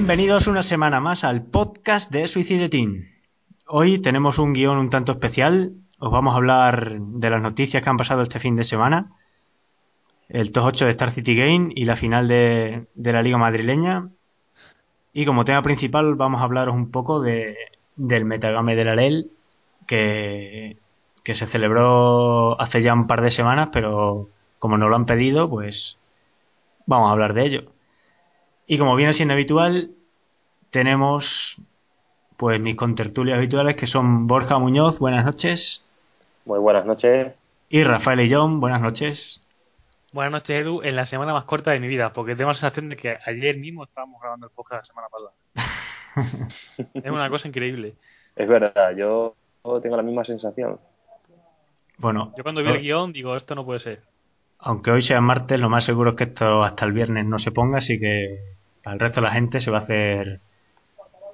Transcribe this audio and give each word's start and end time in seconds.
Bienvenidos 0.00 0.46
una 0.46 0.62
semana 0.62 0.98
más 0.98 1.24
al 1.24 1.42
podcast 1.42 2.10
de 2.10 2.26
Suicide 2.26 2.70
Team. 2.70 3.04
Hoy 3.66 3.98
tenemos 3.98 4.38
un 4.38 4.54
guion 4.54 4.78
un 4.78 4.88
tanto 4.88 5.12
especial. 5.12 5.74
Os 5.98 6.10
vamos 6.10 6.32
a 6.32 6.38
hablar 6.38 6.98
de 6.98 7.28
las 7.28 7.42
noticias 7.42 7.82
que 7.82 7.90
han 7.90 7.98
pasado 7.98 8.22
este 8.22 8.40
fin 8.40 8.56
de 8.56 8.64
semana. 8.64 9.12
El 10.30 10.52
top 10.52 10.64
8 10.68 10.86
de 10.86 10.90
Star 10.92 11.10
City 11.10 11.36
Game 11.36 11.68
y 11.74 11.84
la 11.84 11.96
final 11.96 12.28
de, 12.28 12.86
la 12.94 13.22
Liga 13.22 13.36
Madrileña. 13.36 14.08
Y 15.12 15.26
como 15.26 15.44
tema 15.44 15.60
principal 15.60 16.14
vamos 16.14 16.40
a 16.40 16.44
hablaros 16.44 16.74
un 16.74 16.90
poco 16.90 17.20
de, 17.20 17.58
del 17.96 18.24
Metagame 18.24 18.76
de 18.76 18.84
la 18.86 18.94
LEL 18.94 19.30
que, 19.86 20.78
que 21.22 21.34
se 21.34 21.46
celebró 21.46 22.58
hace 22.58 22.80
ya 22.80 22.94
un 22.94 23.06
par 23.06 23.20
de 23.20 23.30
semanas, 23.30 23.68
pero 23.70 24.30
como 24.58 24.78
nos 24.78 24.88
lo 24.88 24.96
han 24.96 25.04
pedido, 25.04 25.50
pues 25.50 25.98
vamos 26.86 27.10
a 27.10 27.12
hablar 27.12 27.34
de 27.34 27.44
ello. 27.44 27.72
Y 28.72 28.78
como 28.78 28.94
viene 28.94 29.12
siendo 29.12 29.34
habitual, 29.34 29.90
tenemos 30.70 31.60
pues 32.36 32.60
mis 32.60 32.76
contertulios 32.76 33.36
habituales 33.36 33.74
que 33.74 33.88
son 33.88 34.28
Borja 34.28 34.60
Muñoz, 34.60 35.00
buenas 35.00 35.24
noches. 35.24 35.84
Muy 36.44 36.60
buenas 36.60 36.86
noches. 36.86 37.34
Y 37.68 37.82
Rafael 37.82 38.20
y 38.20 38.32
John, 38.32 38.60
buenas 38.60 38.80
noches. 38.80 39.42
Buenas 40.12 40.30
noches, 40.30 40.60
Edu, 40.60 40.82
en 40.82 40.94
la 40.94 41.04
semana 41.04 41.32
más 41.32 41.46
corta 41.46 41.72
de 41.72 41.80
mi 41.80 41.88
vida, 41.88 42.12
porque 42.12 42.36
tengo 42.36 42.50
la 42.50 42.54
sensación 42.54 42.90
de 42.90 42.96
que 42.96 43.18
ayer 43.26 43.58
mismo 43.58 43.82
estábamos 43.82 44.20
grabando 44.20 44.46
el 44.46 44.52
podcast 44.52 44.82
la 44.82 44.84
semana 44.84 45.08
pasada. 45.08 46.48
es 46.94 47.10
una 47.10 47.28
cosa 47.28 47.48
increíble. 47.48 47.94
Es 48.36 48.46
verdad, 48.46 48.94
yo 48.96 49.34
tengo 49.82 49.96
la 49.96 50.04
misma 50.04 50.22
sensación. 50.22 50.78
Bueno, 51.98 52.32
yo 52.36 52.44
cuando 52.44 52.62
vi 52.62 52.70
el 52.70 52.82
guion 52.82 53.12
digo, 53.12 53.34
esto 53.34 53.56
no 53.56 53.64
puede 53.64 53.80
ser. 53.80 54.02
Aunque 54.60 54.92
hoy 54.92 55.02
sea 55.02 55.20
martes, 55.20 55.58
lo 55.58 55.68
más 55.68 55.82
seguro 55.82 56.10
es 56.10 56.16
que 56.16 56.24
esto 56.24 56.62
hasta 56.62 56.84
el 56.84 56.92
viernes 56.92 57.26
no 57.26 57.38
se 57.38 57.50
ponga, 57.50 57.78
así 57.78 57.98
que 57.98 58.59
para 58.82 58.94
el 58.94 59.00
resto 59.00 59.20
de 59.20 59.26
la 59.26 59.32
gente 59.32 59.60
se 59.60 59.70
va 59.70 59.78
a 59.78 59.80
hacer 59.80 60.40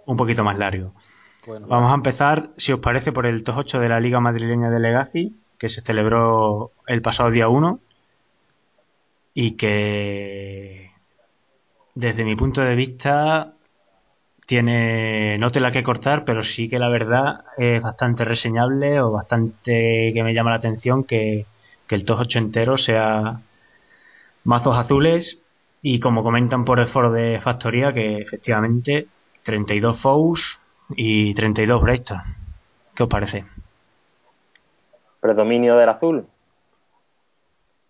un 0.07 0.17
poquito 0.17 0.45
más 0.45 0.59
largo. 0.59 0.93
Vamos 1.47 1.93
a 1.93 1.95
empezar, 1.95 2.51
si 2.57 2.73
os 2.73 2.81
parece, 2.81 3.13
por 3.13 3.27
el 3.27 3.45
top 3.45 3.59
8 3.59 3.81
de 3.81 3.89
la 3.89 4.01
Liga 4.01 4.19
Madrileña 4.19 4.71
de 4.71 4.81
Legacy, 4.81 5.37
que 5.59 5.69
se 5.69 5.81
celebró 5.81 6.73
el 6.87 7.03
pasado 7.03 7.31
día 7.31 7.49
1 7.49 7.79
y 9.35 9.53
que 9.53 10.91
desde 11.95 12.25
mi 12.25 12.35
punto 12.35 12.63
de 12.63 12.75
vista 12.75 13.55
tiene 14.47 15.39
no 15.39 15.51
tela 15.51 15.73
que 15.73 15.83
cortar, 15.83 16.25
pero 16.25 16.43
sí 16.43 16.69
que 16.69 16.79
la 16.79 16.89
verdad 16.89 17.45
es 17.59 17.81
bastante 17.83 18.25
reseñable 18.25 19.01
o 19.01 19.11
bastante 19.11 20.13
que 20.15 20.23
me 20.23 20.35
llama 20.35 20.51
la 20.51 20.57
atención 20.57 21.05
que, 21.05 21.47
que 21.87 21.95
el 21.95 22.05
top 22.05 22.21
8 22.21 22.39
entero 22.39 22.79
sea 22.79 23.41
mazos 24.45 24.79
azules 24.79 25.41
y 25.83 26.01
como 26.01 26.23
comentan 26.23 26.65
por 26.65 26.81
el 26.81 26.87
foro 26.87 27.13
de 27.13 27.41
Factoría, 27.41 27.93
que 27.93 28.19
efectivamente 28.19 29.07
32 29.43 29.99
Fows 29.99 30.61
y 30.97 31.35
32 31.35 31.81
Brainstorm. 31.81 32.23
¿Qué 32.95 33.03
os 33.03 33.09
parece? 33.09 33.45
Predominio 35.21 35.77
del 35.77 35.89
azul. 35.89 36.27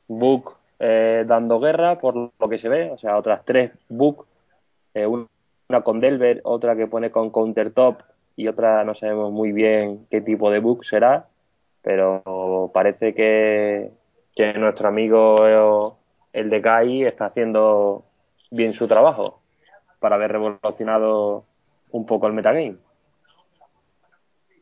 Book 0.08 0.56
eh, 0.78 1.24
dando 1.26 1.58
guerra 1.58 1.98
por 1.98 2.14
lo 2.16 2.48
que 2.48 2.58
se 2.58 2.68
ve. 2.68 2.90
O 2.90 2.98
sea, 2.98 3.16
otras 3.16 3.44
tres 3.44 3.72
Book. 3.88 4.26
Eh, 4.94 5.06
una 5.06 5.80
con 5.82 6.00
Delver, 6.00 6.40
otra 6.44 6.76
que 6.76 6.86
pone 6.86 7.10
con 7.10 7.30
Countertop 7.30 8.00
y 8.36 8.48
otra 8.48 8.84
no 8.84 8.94
sabemos 8.94 9.32
muy 9.32 9.52
bien 9.52 10.06
qué 10.10 10.20
tipo 10.20 10.50
de 10.50 10.60
Book 10.60 10.84
será. 10.84 11.26
Pero 11.82 12.70
parece 12.74 13.14
que, 13.14 13.90
que 14.34 14.54
nuestro 14.54 14.88
amigo 14.88 15.96
el 16.36 16.50
de 16.50 16.60
Kai 16.60 17.04
está 17.04 17.26
haciendo 17.26 18.04
bien 18.50 18.74
su 18.74 18.86
trabajo 18.86 19.40
para 19.98 20.16
haber 20.16 20.32
revolucionado 20.32 21.46
un 21.90 22.04
poco 22.04 22.26
el 22.26 22.34
metagame. 22.34 22.76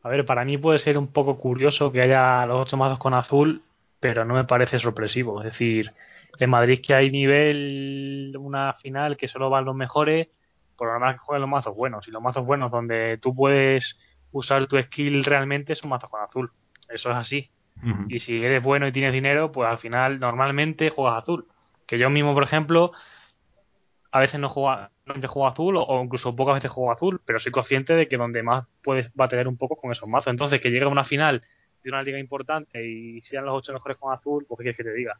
A 0.01 0.09
ver, 0.09 0.23
para 0.25 0.45
mí 0.45 0.57
puede 0.57 0.79
ser 0.79 0.97
un 0.97 1.07
poco 1.07 1.37
curioso 1.37 1.91
que 1.91 2.01
haya 2.01 2.45
los 2.45 2.61
ocho 2.61 2.77
mazos 2.77 2.97
con 2.97 3.13
azul, 3.13 3.61
pero 3.99 4.23
no 4.23 4.35
me 4.35 4.45
parece 4.45 4.79
sorpresivo. 4.79 5.41
Es 5.41 5.47
decir, 5.51 5.91
en 6.39 6.49
Madrid 6.49 6.79
que 6.81 6.93
hay 6.93 7.11
nivel, 7.11 8.33
una 8.39 8.73
final 8.73 9.17
que 9.17 9.27
solo 9.27 9.49
van 9.49 9.65
los 9.65 9.75
mejores, 9.75 10.29
por 10.77 10.87
lo 10.87 10.93
normal 10.93 11.15
que 11.15 11.19
jueguen 11.19 11.41
los 11.41 11.49
mazos 11.49 11.75
buenos. 11.75 12.07
Y 12.07 12.11
los 12.11 12.21
mazos 12.21 12.45
buenos 12.45 12.71
donde 12.71 13.17
tú 13.17 13.35
puedes 13.35 13.99
usar 14.31 14.65
tu 14.67 14.81
skill 14.81 15.25
realmente 15.25 15.75
son 15.75 15.89
mazos 15.89 16.09
con 16.09 16.21
azul. 16.21 16.51
Eso 16.87 17.11
es 17.11 17.17
así. 17.17 17.51
Y 18.07 18.19
si 18.19 18.41
eres 18.41 18.63
bueno 18.63 18.87
y 18.87 18.93
tienes 18.93 19.11
dinero, 19.11 19.51
pues 19.51 19.69
al 19.69 19.77
final 19.77 20.21
normalmente 20.21 20.89
juegas 20.89 21.23
azul. 21.23 21.47
Que 21.85 21.97
yo 21.97 22.09
mismo, 22.09 22.33
por 22.33 22.43
ejemplo, 22.43 22.91
a 24.11 24.19
veces 24.19 24.39
no 24.39 24.49
juego, 24.49 24.89
no 25.05 25.27
juego 25.27 25.47
azul 25.47 25.75
o, 25.77 26.03
incluso 26.03 26.35
pocas 26.35 26.55
veces 26.55 26.71
juego 26.71 26.91
azul, 26.91 27.21
pero 27.25 27.39
soy 27.39 27.51
consciente 27.51 27.93
de 27.93 28.07
que 28.07 28.17
donde 28.17 28.43
más 28.43 28.65
puedes 28.81 29.13
batallar 29.13 29.47
un 29.47 29.57
poco 29.57 29.75
con 29.75 29.91
esos 29.91 30.07
mazos. 30.07 30.31
Entonces, 30.31 30.61
que 30.61 30.71
llegue 30.71 30.85
a 30.85 30.89
una 30.89 31.03
final 31.03 31.41
de 31.83 31.89
una 31.89 32.01
liga 32.01 32.17
importante 32.17 32.85
y 32.85 33.21
sean 33.21 33.45
los 33.45 33.55
ocho 33.55 33.73
mejores 33.73 33.97
con 33.97 34.13
azul, 34.13 34.45
pues 34.47 34.57
¿qué 34.57 34.63
quieres 34.63 34.77
que 34.77 34.83
te 34.83 34.93
diga? 34.93 35.19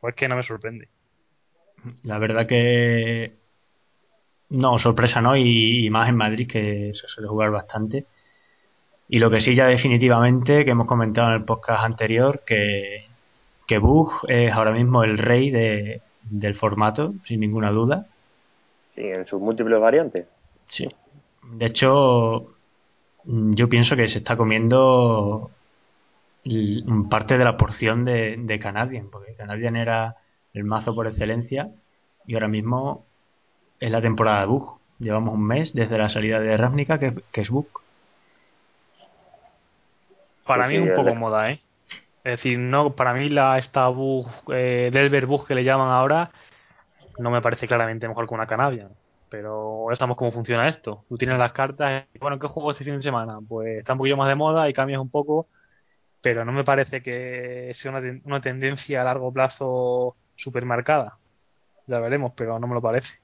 Pues 0.00 0.14
que 0.14 0.28
no 0.28 0.36
me 0.36 0.42
sorprende. 0.42 0.88
La 2.04 2.18
verdad 2.18 2.46
que 2.46 3.32
no, 4.50 4.78
sorpresa 4.78 5.20
no, 5.20 5.36
y, 5.36 5.88
más 5.90 6.08
en 6.08 6.16
Madrid 6.16 6.48
que 6.48 6.92
se 6.94 7.08
suele 7.08 7.28
jugar 7.28 7.50
bastante. 7.50 8.06
Y 9.08 9.18
lo 9.18 9.30
que 9.30 9.40
sí 9.40 9.54
ya 9.54 9.66
definitivamente, 9.66 10.64
que 10.64 10.70
hemos 10.70 10.86
comentado 10.86 11.28
en 11.28 11.34
el 11.34 11.44
podcast 11.44 11.84
anterior, 11.84 12.42
que 12.46 13.06
que 13.66 13.78
Bug 13.78 14.12
es 14.28 14.52
ahora 14.52 14.72
mismo 14.72 15.04
el 15.04 15.18
rey 15.18 15.50
del 15.50 16.54
formato, 16.54 17.14
sin 17.24 17.40
ninguna 17.40 17.70
duda. 17.70 18.06
Sí, 18.94 19.02
en 19.02 19.24
sus 19.26 19.40
múltiples 19.40 19.80
variantes. 19.80 20.26
Sí. 20.66 20.88
De 21.42 21.66
hecho, 21.66 22.54
yo 23.24 23.68
pienso 23.68 23.96
que 23.96 24.08
se 24.08 24.18
está 24.18 24.36
comiendo 24.36 25.50
parte 27.08 27.38
de 27.38 27.44
la 27.44 27.56
porción 27.56 28.04
de, 28.04 28.36
de 28.38 28.58
Canadian, 28.58 29.08
porque 29.10 29.34
Canadian 29.34 29.76
era 29.76 30.16
el 30.54 30.64
mazo 30.64 30.94
por 30.94 31.06
excelencia 31.06 31.70
y 32.26 32.34
ahora 32.34 32.48
mismo 32.48 33.04
es 33.80 33.90
la 33.90 34.00
temporada 34.00 34.40
de 34.40 34.46
Bug. 34.46 34.78
Llevamos 34.98 35.34
un 35.34 35.44
mes 35.44 35.74
desde 35.74 35.98
la 35.98 36.08
salida 36.08 36.38
de 36.38 36.56
Ravnica, 36.56 36.98
que, 36.98 37.14
es 37.32 37.50
Bug. 37.50 37.66
Para 40.46 40.68
mí 40.68 40.76
es 40.76 40.88
un 40.88 40.94
poco 40.94 41.14
moda, 41.14 41.50
¿eh? 41.50 41.60
Es 42.24 42.32
decir, 42.32 42.58
no, 42.58 42.94
para 42.94 43.14
mí 43.14 43.28
la 43.28 43.58
esta 43.58 43.88
bug, 43.88 44.28
eh, 44.52 44.90
Delver 44.92 45.26
que 45.46 45.54
le 45.54 45.64
llaman 45.64 45.90
ahora, 45.90 46.30
no 47.18 47.30
me 47.30 47.42
parece 47.42 47.66
claramente 47.66 48.06
mejor 48.06 48.28
que 48.28 48.34
una 48.34 48.46
Canadian. 48.46 48.90
Pero 49.28 49.86
ya 49.90 49.96
sabemos 49.96 50.16
cómo 50.16 50.30
funciona 50.30 50.68
esto. 50.68 51.04
Tú 51.08 51.16
tienes 51.16 51.38
las 51.38 51.52
cartas, 51.52 52.04
y, 52.14 52.18
bueno, 52.18 52.38
¿qué 52.38 52.46
juego 52.46 52.70
este 52.70 52.84
fin 52.84 52.96
de 52.96 53.02
semana? 53.02 53.38
Pues 53.46 53.78
está 53.78 53.94
un 53.94 53.98
poquillo 53.98 54.16
más 54.16 54.28
de 54.28 54.34
moda 54.34 54.68
y 54.68 54.72
cambias 54.72 55.00
un 55.00 55.10
poco, 55.10 55.48
pero 56.20 56.44
no 56.44 56.52
me 56.52 56.64
parece 56.64 57.02
que 57.02 57.70
sea 57.74 57.90
una, 57.90 58.20
una 58.24 58.40
tendencia 58.40 59.00
a 59.00 59.04
largo 59.04 59.32
plazo 59.32 60.16
supermercada. 60.36 61.18
Ya 61.86 61.98
veremos, 61.98 62.32
pero 62.36 62.58
no 62.58 62.66
me 62.68 62.74
lo 62.74 62.82
parece. 62.82 63.18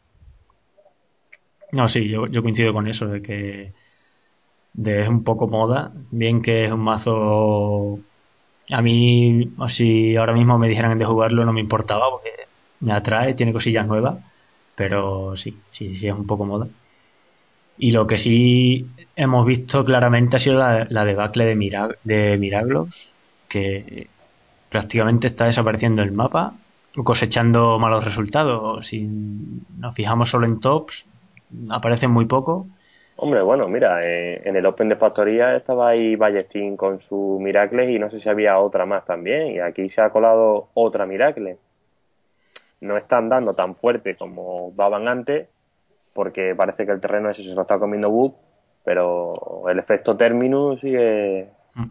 No, 1.71 1.89
sí, 1.89 2.09
yo, 2.09 2.27
yo 2.27 2.43
coincido 2.43 2.73
con 2.73 2.89
eso, 2.89 3.07
de 3.07 3.23
que 3.23 3.73
de, 4.73 5.03
es 5.03 5.09
un 5.09 5.23
poco 5.23 5.47
moda, 5.47 5.93
bien 6.11 6.43
que 6.43 6.65
es 6.65 6.73
un 6.73 6.81
mazo 6.81 8.01
a 8.71 8.83
mí, 8.83 9.53
si 9.69 10.17
ahora 10.17 10.33
mismo 10.35 10.59
me 10.59 10.69
dijeran 10.69 10.99
de 10.99 11.05
jugarlo, 11.05 11.45
no 11.45 11.53
me 11.53 11.61
importaba, 11.61 12.11
porque 12.11 12.31
me 12.81 12.93
atrae, 12.93 13.35
tiene 13.35 13.53
cosillas 13.53 13.87
nuevas, 13.87 14.19
pero 14.77 15.37
sí, 15.37 15.59
sí, 15.71 15.97
sí 15.97 16.09
es 16.09 16.15
un 16.15 16.27
poco 16.27 16.45
moda. 16.47 16.69
Y 17.79 17.93
lo 17.93 18.07
que 18.07 18.19
sí 18.19 18.87
hemos 19.17 19.47
visto 19.47 19.85
claramente 19.85 20.37
ha 20.37 20.41
sido 20.41 20.59
la, 20.59 21.05
debacle 21.05 21.45
de, 21.45 21.95
de 22.05 22.39
Miraglos, 22.39 23.15
que 23.49 24.09
prácticamente 24.69 25.29
está 25.29 25.47
desapareciendo 25.47 26.03
el 26.03 26.13
mapa, 26.13 26.55
cosechando 27.05 27.79
malos 27.79 28.05
resultados. 28.05 28.87
Si 28.87 29.01
nos 29.79 29.95
fijamos 29.95 30.31
solo 30.31 30.47
en 30.47 30.61
tops, 30.61 31.07
aparecen 31.71 32.11
muy 32.11 32.27
poco. 32.27 32.67
Hombre, 33.21 33.43
bueno, 33.43 33.67
mira, 33.67 34.01
eh, 34.05 34.43
en 34.45 34.55
el 34.55 34.65
Open 34.65 34.89
de 34.89 34.95
Factoría 34.95 35.57
estaba 35.57 35.89
ahí 35.89 36.15
Ballestín 36.15 36.77
con 36.77 37.01
su 37.01 37.41
Miracle 37.41 37.91
y 37.91 37.99
no 37.99 38.09
sé 38.11 38.21
si 38.21 38.29
había 38.29 38.61
otra 38.61 38.87
más 38.87 39.05
también. 39.05 39.49
Y 39.49 39.59
aquí 39.59 39.89
se 39.89 40.01
ha 40.01 40.11
colado 40.11 40.69
otra 40.75 41.05
Miracle. 41.05 41.59
No 42.81 42.97
están 42.97 43.29
dando 43.29 43.55
tan 43.55 43.75
fuerte 43.75 44.15
como 44.15 44.73
daban 44.77 45.09
antes, 45.09 45.49
porque 46.15 46.55
parece 46.55 46.87
que 46.87 46.93
el 46.93 47.01
terreno 47.01 47.29
ese 47.29 47.43
se 47.43 47.57
lo 47.57 47.63
está 47.63 47.81
comiendo 47.81 48.09
Book, 48.09 48.37
pero 48.85 49.65
el 49.69 49.81
efecto 49.81 50.17
Terminus 50.17 50.81
sigue, 50.81 51.49
mm. 51.75 51.87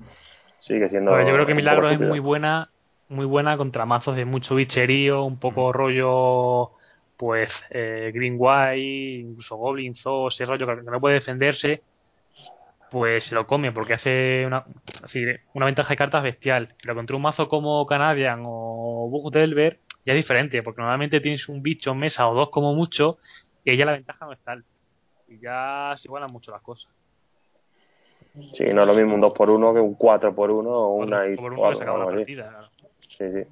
sigue 0.59 0.87
siendo. 0.87 1.11
yo 1.19 1.33
creo 1.33 1.45
que 1.45 1.55
Milagro 1.55 1.89
es 1.89 1.99
muy 1.99 2.19
buena, 2.19 2.69
muy 3.09 3.25
buena 3.25 3.57
contra 3.57 3.85
mazos 3.85 4.15
de 4.15 4.23
mucho 4.23 4.55
bicherío, 4.55 5.25
un 5.25 5.37
poco 5.37 5.67
mm. 5.67 5.73
rollo, 5.73 6.71
pues, 7.17 7.63
eh, 7.71 8.11
Green 8.13 8.35
White, 8.37 9.27
incluso 9.29 9.57
Goblin 9.57 9.95
Zoo, 9.95 10.27
ese 10.27 10.45
rollo 10.45 10.67
que 10.67 10.83
no 10.83 11.01
puede 11.01 11.15
defenderse, 11.15 11.81
pues 12.91 13.25
se 13.25 13.35
lo 13.35 13.45
come 13.45 13.71
porque 13.71 13.93
hace 13.93 14.45
una, 14.45 14.65
una 15.53 15.65
ventaja 15.65 15.89
de 15.89 15.97
cartas 15.97 16.23
bestial. 16.23 16.75
Pero 16.81 16.95
contra 16.95 17.15
un 17.15 17.23
mazo 17.23 17.49
como 17.49 17.85
Canadian 17.85 18.43
o 18.45 19.09
Bug 19.09 19.31
Delver 19.31 19.79
ya 20.05 20.13
es 20.13 20.17
diferente, 20.17 20.63
porque 20.63 20.81
normalmente 20.81 21.19
tienes 21.19 21.49
un 21.49 21.61
bicho 21.61 21.91
en 21.91 21.97
mesa 21.97 22.29
o 22.29 22.35
dos 22.35 22.49
como 22.49 22.73
mucho 22.73 23.17
que 23.65 23.75
ya 23.75 23.85
la 23.85 23.93
ventaja 23.93 24.25
no 24.25 24.33
es 24.33 24.39
tal. 24.39 24.63
Y 25.27 25.39
ya 25.39 25.93
se 25.97 26.07
igualan 26.07 26.31
mucho 26.31 26.51
las 26.51 26.61
cosas. 26.61 26.89
Sí, 28.53 28.65
no 28.71 28.83
es 28.83 28.87
lo 28.87 28.93
mismo 28.93 29.15
un 29.15 29.21
2 29.21 29.33
por 29.33 29.49
1 29.49 29.73
que 29.73 29.79
un 29.79 29.95
4 29.95 30.33
por 30.33 30.51
1 30.51 30.69
o 30.69 30.93
una 30.93 31.27
y 31.27 31.35
por 31.35 31.53
uno 31.53 31.97
la 31.97 32.05
partida. 32.05 32.69
Sí, 33.09 33.25
sí. 33.33 33.43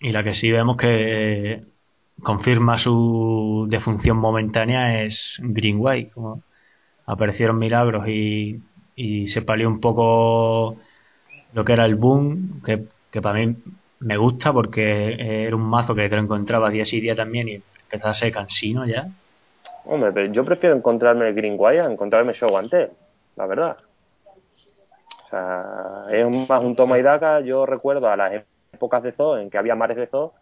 Y 0.00 0.10
la 0.10 0.24
que 0.24 0.32
sí 0.32 0.50
vemos 0.50 0.76
que 0.76 1.62
confirma 2.22 2.78
su 2.78 3.66
defunción 3.68 4.16
momentánea 4.16 5.02
es 5.02 5.40
Green 5.42 5.76
White, 5.78 6.12
como 6.14 6.42
aparecieron 7.06 7.58
milagros 7.58 8.08
y, 8.08 8.62
y 8.96 9.26
se 9.26 9.42
palió 9.42 9.68
un 9.68 9.80
poco 9.80 10.76
lo 11.52 11.64
que 11.64 11.72
era 11.72 11.84
el 11.84 11.96
boom, 11.96 12.62
que, 12.64 12.84
que 13.10 13.20
para 13.20 13.38
mí 13.38 13.56
me 14.00 14.16
gusta 14.16 14.52
porque 14.52 15.16
era 15.46 15.56
un 15.56 15.62
mazo 15.62 15.94
que 15.94 16.08
te 16.08 16.16
lo 16.16 16.22
encontraba 16.22 16.70
día 16.70 16.84
sí 16.84 17.00
día 17.00 17.14
también 17.14 17.48
y 17.48 17.62
empezar 17.82 18.10
a 18.10 18.14
ser 18.14 18.32
cansino 18.32 18.86
ya. 18.86 19.08
Hombre, 19.86 20.12
pero 20.12 20.32
yo 20.32 20.44
prefiero 20.44 20.74
encontrarme 20.74 21.28
el 21.28 21.34
Green 21.34 21.56
Wire 21.58 21.80
a 21.80 21.90
encontrarme 21.90 22.32
Show 22.32 22.56
Antel, 22.56 22.90
la 23.36 23.46
verdad. 23.46 23.76
O 25.26 25.28
sea, 25.28 26.04
es 26.10 26.48
más 26.48 26.62
un 26.62 26.74
toma 26.74 26.98
y 26.98 27.02
daca. 27.02 27.40
Yo 27.40 27.66
recuerdo 27.66 28.08
a 28.08 28.16
las 28.16 28.44
épocas 28.72 29.02
de 29.02 29.12
Zoo 29.12 29.36
en 29.38 29.50
que 29.50 29.58
había 29.58 29.74
mares 29.74 29.96
de 29.96 30.06
Zoo 30.06 30.32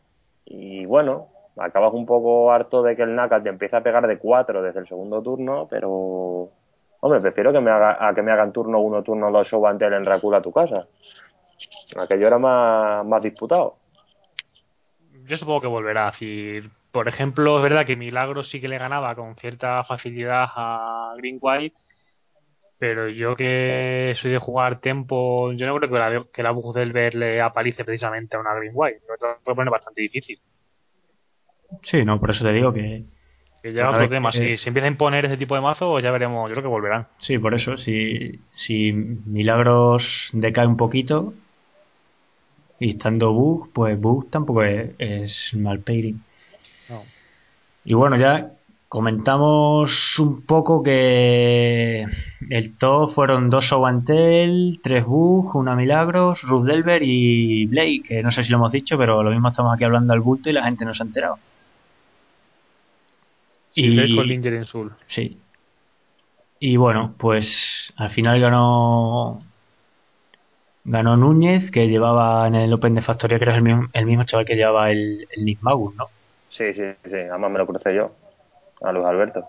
y 0.44 0.84
bueno, 0.86 1.28
acabas 1.56 1.92
un 1.92 2.06
poco 2.06 2.52
harto 2.52 2.82
de 2.82 2.96
que 2.96 3.02
el 3.02 3.14
Naka 3.14 3.42
te 3.42 3.48
empiece 3.48 3.76
a 3.76 3.82
pegar 3.82 4.06
de 4.06 4.18
4 4.18 4.62
desde 4.62 4.80
el 4.80 4.86
segundo 4.86 5.22
turno, 5.22 5.66
pero 5.68 6.50
hombre, 7.00 7.20
prefiero 7.20 7.52
que 7.52 7.60
me 7.60 7.70
haga, 7.70 8.08
a 8.08 8.14
que 8.14 8.22
me 8.22 8.32
hagan 8.32 8.52
turno 8.52 8.80
1, 8.80 9.02
turno 9.02 9.30
2 9.30 9.46
Show 9.46 9.66
Antel 9.66 9.92
en 9.92 10.06
Racula 10.06 10.38
a 10.38 10.42
tu 10.42 10.52
casa. 10.52 10.86
Aquello 11.96 12.26
era 12.26 12.38
más, 12.38 13.04
más 13.04 13.22
disputado. 13.22 13.76
Yo 15.24 15.36
supongo 15.36 15.60
que 15.60 15.66
volverá. 15.66 16.08
a 16.08 16.10
decir, 16.10 16.70
por 16.90 17.08
ejemplo, 17.08 17.56
es 17.58 17.62
verdad 17.62 17.86
que 17.86 17.96
Milagro 17.96 18.42
sí 18.42 18.60
que 18.60 18.68
le 18.68 18.78
ganaba 18.78 19.14
con 19.14 19.36
cierta 19.36 19.84
facilidad 19.84 20.46
a 20.54 21.14
Green 21.16 21.38
White, 21.40 21.80
pero 22.78 23.08
yo 23.08 23.36
que 23.36 24.12
soy 24.16 24.32
de 24.32 24.38
jugar 24.38 24.80
tempo, 24.80 25.52
yo 25.52 25.66
no 25.66 25.76
creo 25.76 25.90
que 25.90 25.98
la, 25.98 26.24
que 26.32 26.42
la 26.42 26.50
Bug 26.50 26.74
del 26.74 26.92
Ver 26.92 27.14
le 27.14 27.40
aparice 27.40 27.84
precisamente 27.84 28.36
a 28.36 28.40
una 28.40 28.54
Green 28.54 28.72
White. 28.74 29.02
Lo 29.46 29.54
poner 29.54 29.70
bastante 29.70 30.02
difícil. 30.02 30.40
Sí, 31.82 32.04
no, 32.04 32.20
por 32.20 32.30
eso 32.30 32.44
te 32.44 32.52
digo 32.52 32.72
que. 32.72 33.04
Que 33.62 33.72
ya 33.72 33.90
otro 33.90 34.08
tema. 34.08 34.32
Si 34.32 34.56
se 34.56 34.70
empieza 34.70 34.88
a 34.88 34.90
imponer 34.90 35.24
ese 35.24 35.36
tipo 35.36 35.54
de 35.54 35.60
mazo, 35.60 35.98
ya 36.00 36.10
veremos. 36.10 36.48
Yo 36.48 36.54
creo 36.54 36.64
que 36.64 36.68
volverán. 36.68 37.06
Sí, 37.18 37.38
por 37.38 37.54
eso. 37.54 37.76
Si, 37.76 38.40
si 38.52 38.92
Milagros 38.92 40.30
decae 40.32 40.66
un 40.66 40.76
poquito, 40.76 41.32
y 42.80 42.90
estando 42.90 43.32
Bug, 43.32 43.70
pues 43.72 44.00
Bug 44.00 44.28
tampoco 44.30 44.64
es, 44.64 44.90
es 44.98 45.54
mal 45.54 45.78
pairing. 45.78 46.20
Y 47.84 47.94
bueno, 47.94 48.16
ya 48.16 48.52
comentamos 48.88 50.18
un 50.18 50.42
poco 50.42 50.82
que 50.82 52.06
el 52.50 52.76
top 52.76 53.10
fueron 53.10 53.50
dos 53.50 53.64
Showantel, 53.64 54.80
tres 54.82 55.04
Bug, 55.04 55.54
una 55.56 55.74
Milagros, 55.76 56.42
Ruth 56.42 56.66
Delver 56.66 57.02
y 57.02 57.66
Blake, 57.66 58.02
que 58.04 58.22
no 58.22 58.30
sé 58.30 58.42
si 58.42 58.50
lo 58.50 58.58
hemos 58.58 58.72
dicho, 58.72 58.98
pero 58.98 59.22
lo 59.22 59.30
mismo 59.30 59.48
estamos 59.48 59.74
aquí 59.74 59.84
hablando 59.84 60.12
al 60.12 60.20
bulto 60.20 60.50
y 60.50 60.52
la 60.52 60.64
gente 60.64 60.84
no 60.84 60.92
se 60.92 61.02
ha 61.04 61.06
enterado. 61.06 61.38
Y 63.74 64.16
con 64.16 64.30
en 64.30 64.64
Sí. 65.06 65.38
Y 66.58 66.76
bueno, 66.76 67.14
pues 67.18 67.92
al 67.96 68.10
final 68.10 68.40
ganó 68.40 69.40
ganó 70.84 71.16
Núñez, 71.16 71.70
que 71.70 71.88
llevaba 71.88 72.46
en 72.46 72.54
el 72.54 72.72
Open 72.72 72.94
de 72.94 73.02
Factoría, 73.02 73.38
creo 73.38 73.48
que 73.48 73.52
es 73.52 73.56
el 73.58 73.62
mismo, 73.62 73.88
el 73.92 74.06
mismo 74.06 74.24
chaval 74.24 74.46
que 74.46 74.56
llevaba 74.56 74.90
el, 74.90 75.26
el 75.30 75.44
Nick 75.44 75.60
Magus, 75.60 75.94
¿no? 75.96 76.08
Sí, 76.48 76.74
sí, 76.74 76.82
sí, 77.04 77.16
además 77.16 77.50
me 77.50 77.58
lo 77.58 77.66
crucé 77.66 77.94
yo, 77.94 78.12
a 78.82 78.92
Luis 78.92 79.06
Alberto. 79.06 79.46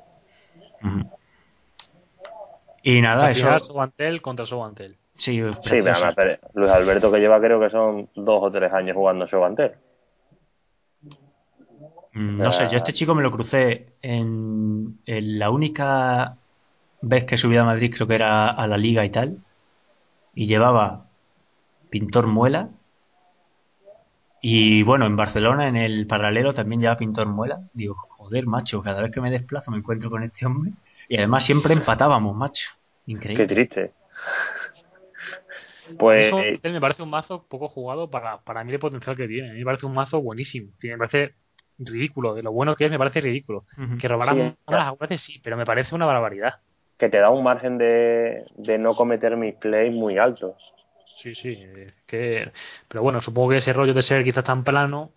Y 2.82 3.02
nada, 3.02 3.32
eso. 3.32 3.60
Sobantel 3.60 4.22
contra 4.22 4.46
Sobantel. 4.46 4.98
Sí, 5.16 5.42
sí 5.64 5.70
además, 5.70 6.16
Luis 6.54 6.72
Alberto 6.72 7.12
que 7.12 7.20
lleva 7.20 7.40
creo 7.40 7.60
que 7.60 7.70
son 7.70 8.10
dos 8.16 8.40
o 8.42 8.52
tres 8.52 8.74
años 8.74 8.96
jugando 8.96 9.28
Sobantel. 9.28 9.74
No 12.14 12.52
sé, 12.52 12.68
yo 12.70 12.78
este 12.78 12.94
chico 12.94 13.16
me 13.16 13.24
lo 13.24 13.32
crucé 13.32 13.88
en, 14.02 15.00
en, 15.06 15.40
la 15.40 15.50
única 15.50 16.38
vez 17.02 17.26
que 17.26 17.38
subí 17.38 17.58
a 17.58 17.64
Madrid, 17.64 17.92
creo 17.94 18.08
que 18.08 18.16
era 18.16 18.50
a 18.50 18.68
la 18.68 18.78
liga 18.78 19.04
y 19.04 19.10
tal, 19.10 19.40
y 20.36 20.46
llevaba 20.46 21.08
Pintor 21.90 22.28
Muela 22.28 22.70
y 24.46 24.84
bueno, 24.84 25.06
en 25.06 25.16
Barcelona, 25.16 25.70
en 25.70 25.78
el 25.78 26.06
paralelo, 26.06 26.54
también 26.54 26.82
lleva 26.82 26.98
Pintor 26.98 27.30
Muela. 27.30 27.62
Digo, 27.74 27.96
joder, 27.96 28.46
macho, 28.46 28.82
cada 28.82 29.02
vez 29.02 29.10
que 29.10 29.22
me 29.22 29.32
desplazo 29.32 29.72
me 29.72 29.78
encuentro 29.78 30.10
con 30.10 30.22
este 30.22 30.46
hombre. 30.46 30.74
Y 31.08 31.16
además 31.16 31.46
siempre 31.46 31.74
empatábamos, 31.74 32.36
macho. 32.36 32.72
Increíble. 33.06 33.42
Qué 33.42 33.54
triste. 33.54 33.94
Pues. 35.98 36.28
Eso 36.28 36.42
me 36.62 36.82
parece 36.82 37.04
un 37.04 37.10
mazo 37.10 37.46
poco 37.48 37.70
jugado 37.70 38.12
para, 38.12 38.42
para 38.42 38.66
mí 38.66 38.74
el 38.74 38.80
potencial 38.80 39.16
que 39.16 39.30
tiene. 39.30 39.52
A 39.52 39.54
mí 39.54 39.60
me 39.60 39.66
parece 39.66 39.86
un 39.86 39.94
mazo 39.94 40.22
buenísimo. 40.22 40.72
Me 40.84 40.98
parece 40.98 41.36
ridículo. 41.78 42.34
De 42.34 42.44
lo 42.44 42.52
bueno 42.52 42.76
que 42.76 42.86
es, 42.86 42.92
me 42.92 42.98
parece 42.98 43.22
ridículo. 43.22 43.66
Que 44.00 44.08
robaran 44.08 44.58
las 44.68 45.22
sí, 45.22 45.40
pero 45.44 45.58
me 45.58 45.66
parece 45.66 45.96
una 45.96 46.06
barbaridad. 46.06 46.56
Que 46.98 47.10
te 47.10 47.20
da 47.20 47.30
un 47.30 47.44
margen 47.44 47.78
de, 47.78 48.46
de 48.56 48.78
no 48.78 48.94
cometer 48.94 49.36
mis 49.36 49.56
plays 49.56 49.96
muy 49.96 50.18
altos. 50.18 50.74
Sí, 51.16 51.36
sí. 51.36 51.58
Que... 52.06 52.52
Pero 52.88 53.04
bueno, 53.04 53.22
supongo 53.22 53.50
que 53.50 53.58
ese 53.58 53.74
rollo 53.74 53.94
de 53.94 54.02
ser 54.02 54.24
quizás 54.24 54.44
tan 54.44 54.64
plano 54.64 55.12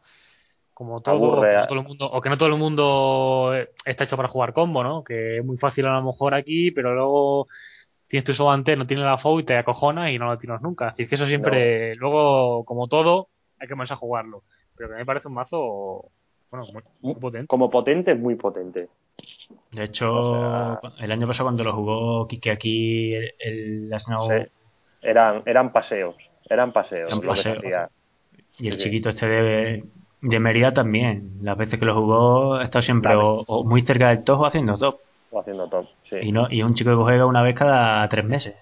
como 0.77 1.01
todo, 1.01 1.39
o, 1.39 1.67
todo 1.67 1.79
el 1.79 1.87
mundo, 1.87 2.05
o 2.05 2.21
que 2.21 2.29
no 2.29 2.37
todo 2.37 2.51
el 2.51 2.59
mundo 2.59 3.55
está 3.83 4.05
hecho 4.05 4.19
para 4.19 4.29
jugar 4.29 4.53
combo, 4.53 4.85
¿no? 4.85 5.03
Que 5.03 5.39
es 5.39 5.45
muy 5.45 5.57
fácil 5.57 5.87
a 5.87 5.95
lo 5.95 6.03
mejor 6.03 6.35
aquí, 6.35 6.71
pero 6.71 6.95
luego 6.95 7.47
tienes 8.07 8.25
tu 8.25 8.35
sobante, 8.35 8.77
no 8.77 8.87
tiene 8.87 9.03
la 9.03 9.17
FOU 9.17 9.41
y 9.41 9.45
te 9.45 9.57
acojona 9.57 10.13
y 10.13 10.19
no 10.19 10.27
lo 10.27 10.37
tienes 10.37 10.61
nunca. 10.61 10.89
Es 10.89 10.93
decir, 10.93 11.09
que 11.09 11.15
eso 11.15 11.27
siempre, 11.27 11.95
luego, 11.95 12.63
como 12.67 12.89
todo, 12.89 13.31
hay 13.59 13.69
que 13.69 13.75
ponerse 13.75 13.95
a 13.95 13.97
jugarlo. 13.97 14.43
Pero 14.77 14.91
que 14.91 14.95
a 14.95 14.97
mí 14.97 15.01
me 15.01 15.07
parece 15.07 15.29
un 15.29 15.35
mazo, 15.35 16.11
bueno, 16.51 16.67
muy, 17.03 17.15
potente. 17.15 17.47
Como 17.47 17.71
potente, 17.71 18.15
muy 18.15 18.35
potente. 18.37 18.89
De 19.73 19.85
hecho, 19.85 20.81
el 20.99 21.13
año 21.13 21.27
pasado 21.27 21.47
cuando 21.47 21.65
lo 21.65 21.73
jugó 21.73 22.27
Kike 22.27 22.51
aquí, 22.51 23.15
el, 23.15 23.35
el 23.41 23.91
eran, 25.03 25.43
eran 25.47 25.73
paseos, 25.73 26.17
eran 26.49 26.73
paseos. 26.73 27.13
Y 28.59 28.69
el 28.69 28.77
chiquito 28.77 29.11
este 29.11 29.27
de, 29.27 29.85
de 30.23 30.41
Mérida 30.41 30.73
también, 30.73 31.39
las 31.43 31.57
veces 31.57 31.79
que 31.79 31.85
lo 31.85 31.95
jugó, 31.95 32.55
ha 32.55 32.65
estado 32.65 32.83
siempre 32.83 33.15
o, 33.17 33.65
muy 33.65 33.83
cerca 33.83 34.09
del 34.09 34.25
top 34.25 34.41
o 34.41 34.47
haciendo 34.47 34.77
top. 34.77 35.01
O 35.31 35.41
haciendo 35.41 35.69
top, 35.69 35.87
sí. 36.05 36.17
Y, 36.23 36.33
no, 36.33 36.49
y 36.51 36.63
un 36.63 36.75
chico 36.75 36.91
que 36.91 36.97
juega 36.97 37.27
una 37.27 37.43
vez 37.43 37.55
cada 37.55 38.09
tres 38.09 38.25
meses. 38.25 38.55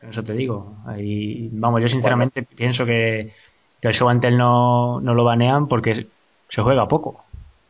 Eso 0.00 0.24
te 0.24 0.32
digo. 0.32 0.76
Ahí, 0.86 1.50
vamos, 1.52 1.82
yo 1.82 1.88
sinceramente 1.88 2.42
pienso 2.42 2.86
que, 2.86 3.34
que 3.80 3.88
el 3.88 3.94
Showmantel 3.94 4.36
no, 4.36 5.00
no 5.00 5.14
lo 5.14 5.24
banean 5.24 5.68
porque 5.68 6.06
se 6.50 6.62
juega 6.62 6.88
poco. 6.88 7.24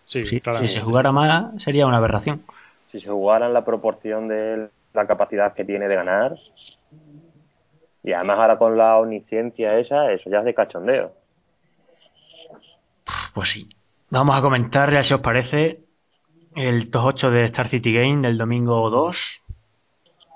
Sí, 0.06 0.24
si, 0.24 0.40
si 0.58 0.68
se 0.68 0.80
jugara 0.80 1.12
más 1.12 1.62
sería 1.62 1.86
una 1.86 1.98
aberración. 1.98 2.42
Si 2.90 2.98
se 2.98 3.10
jugara 3.10 3.46
en 3.46 3.52
la 3.52 3.64
proporción 3.64 4.26
de 4.26 4.68
la 4.92 5.06
capacidad 5.06 5.54
que 5.54 5.64
tiene 5.64 5.86
de 5.86 5.94
ganar, 5.94 6.36
y 8.02 8.12
además 8.12 8.38
ahora 8.38 8.58
con 8.58 8.76
la 8.76 8.96
omnisciencia 8.96 9.78
esa, 9.78 10.10
eso 10.10 10.30
ya 10.30 10.38
es 10.38 10.44
de 10.44 10.54
cachondeo. 10.54 11.12
pues 13.34 13.50
sí. 13.50 13.68
Vamos 14.08 14.36
a 14.36 14.40
comentar, 14.40 15.04
si 15.04 15.14
os 15.14 15.20
parece, 15.20 15.84
el 16.56 16.90
top 16.90 17.04
8 17.04 17.30
de 17.30 17.44
Star 17.44 17.68
City 17.68 17.92
Game 17.92 18.26
del 18.26 18.38
domingo 18.38 18.90
2, 18.90 19.42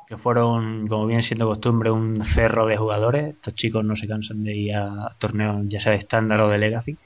que 0.06 0.16
fueron, 0.16 0.86
como 0.86 1.06
bien 1.06 1.24
siendo 1.24 1.48
costumbre, 1.48 1.90
un 1.90 2.22
cerro 2.22 2.66
de 2.66 2.76
jugadores. 2.76 3.34
Estos 3.34 3.54
chicos 3.56 3.84
no 3.84 3.96
se 3.96 4.06
cansan 4.06 4.44
de 4.44 4.54
ir 4.54 4.76
a 4.76 5.10
torneos, 5.18 5.64
ya 5.66 5.80
sea 5.80 5.92
de 5.92 5.98
estándar 5.98 6.40
o 6.42 6.48
de 6.48 6.58
Legacy. 6.58 6.96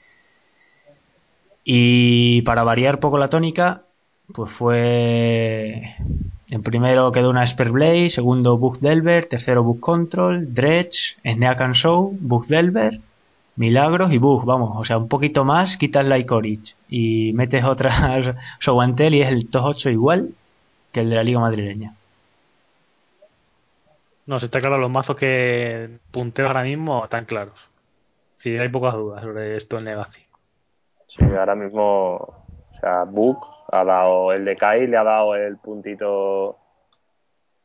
Y 1.71 2.41
para 2.41 2.63
variar 2.63 2.99
poco 2.99 3.19
la 3.19 3.29
tónica, 3.29 3.83
pues 4.33 4.49
fue. 4.49 5.93
En 6.49 6.63
primero 6.63 7.11
quedó 7.11 7.29
una 7.29 7.43
Blade, 7.45 8.09
segundo 8.09 8.57
Bug 8.57 8.79
Delver, 8.79 9.27
tercero 9.27 9.61
Bug 9.61 9.79
Control, 9.79 10.51
Dredge, 10.51 11.19
Snack 11.23 11.61
and 11.61 11.75
Show, 11.75 12.17
Bug 12.19 12.47
Delver, 12.47 12.99
Milagros 13.55 14.11
y 14.11 14.17
Bug, 14.17 14.45
vamos, 14.45 14.71
o 14.77 14.83
sea, 14.83 14.97
un 14.97 15.07
poquito 15.07 15.45
más, 15.45 15.77
quitas 15.77 16.03
la 16.05 16.17
Icorich 16.17 16.75
y 16.89 17.33
metes 17.33 17.63
otras 17.63 18.33
Sowantel 18.59 19.13
y 19.13 19.21
es 19.21 19.29
el 19.29 19.47
top 19.47 19.65
8 19.65 19.91
igual 19.91 20.33
que 20.91 21.01
el 21.01 21.11
de 21.11 21.17
la 21.17 21.23
Liga 21.23 21.39
Madrileña. 21.39 21.93
No, 24.25 24.39
se 24.39 24.45
está 24.45 24.59
claro, 24.59 24.79
los 24.79 24.89
mazos 24.89 25.15
que 25.15 25.99
punteo 26.09 26.47
ahora 26.47 26.63
mismo 26.63 27.03
están 27.03 27.25
claros. 27.25 27.69
Sí, 28.37 28.57
hay 28.57 28.69
pocas 28.69 28.95
dudas 28.95 29.21
sobre 29.21 29.55
esto 29.55 29.77
en 29.77 29.85
Legacy. 29.85 30.28
Sí, 31.09 31.23
ahora 31.23 31.55
mismo, 31.55 32.17
o 32.17 32.79
sea, 32.79 33.03
Book 33.03 33.47
ha 33.71 33.83
dado 33.83 34.31
el 34.31 34.45
de 34.45 34.55
Kai, 34.55 34.85
le 34.85 34.95
ha 34.95 35.03
dado 35.03 35.35
el 35.35 35.57
puntito, 35.57 36.59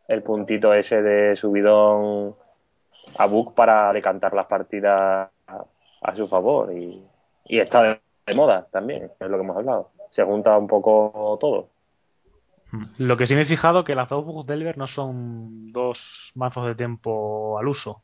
el 0.08 0.22
puntito 0.22 0.72
ese 0.72 1.02
de 1.02 1.36
subidón 1.36 2.36
a 3.18 3.26
Book 3.26 3.54
para 3.54 3.92
decantar 3.92 4.32
las 4.32 4.46
partidas 4.46 5.28
a, 5.46 6.16
su 6.16 6.26
favor 6.26 6.72
y, 6.72 7.04
está 7.44 7.82
de, 7.82 8.34
moda 8.34 8.66
también, 8.72 9.10
es 9.20 9.28
lo 9.28 9.36
que 9.36 9.44
hemos 9.44 9.56
hablado. 9.58 9.90
Se 10.08 10.24
junta 10.24 10.56
un 10.56 10.66
poco 10.66 11.36
todo. 11.38 11.68
Lo 12.96 13.18
que 13.18 13.26
sí 13.26 13.34
me 13.34 13.42
he 13.42 13.46
fijado 13.46 13.84
que 13.84 13.94
las 13.94 14.08
dos 14.08 14.24
Book 14.24 14.46
Delver 14.46 14.78
no 14.78 14.86
son 14.86 15.70
dos 15.70 16.32
mazos 16.34 16.66
de 16.66 16.74
tiempo 16.74 17.58
al 17.58 17.68
uso. 17.68 18.02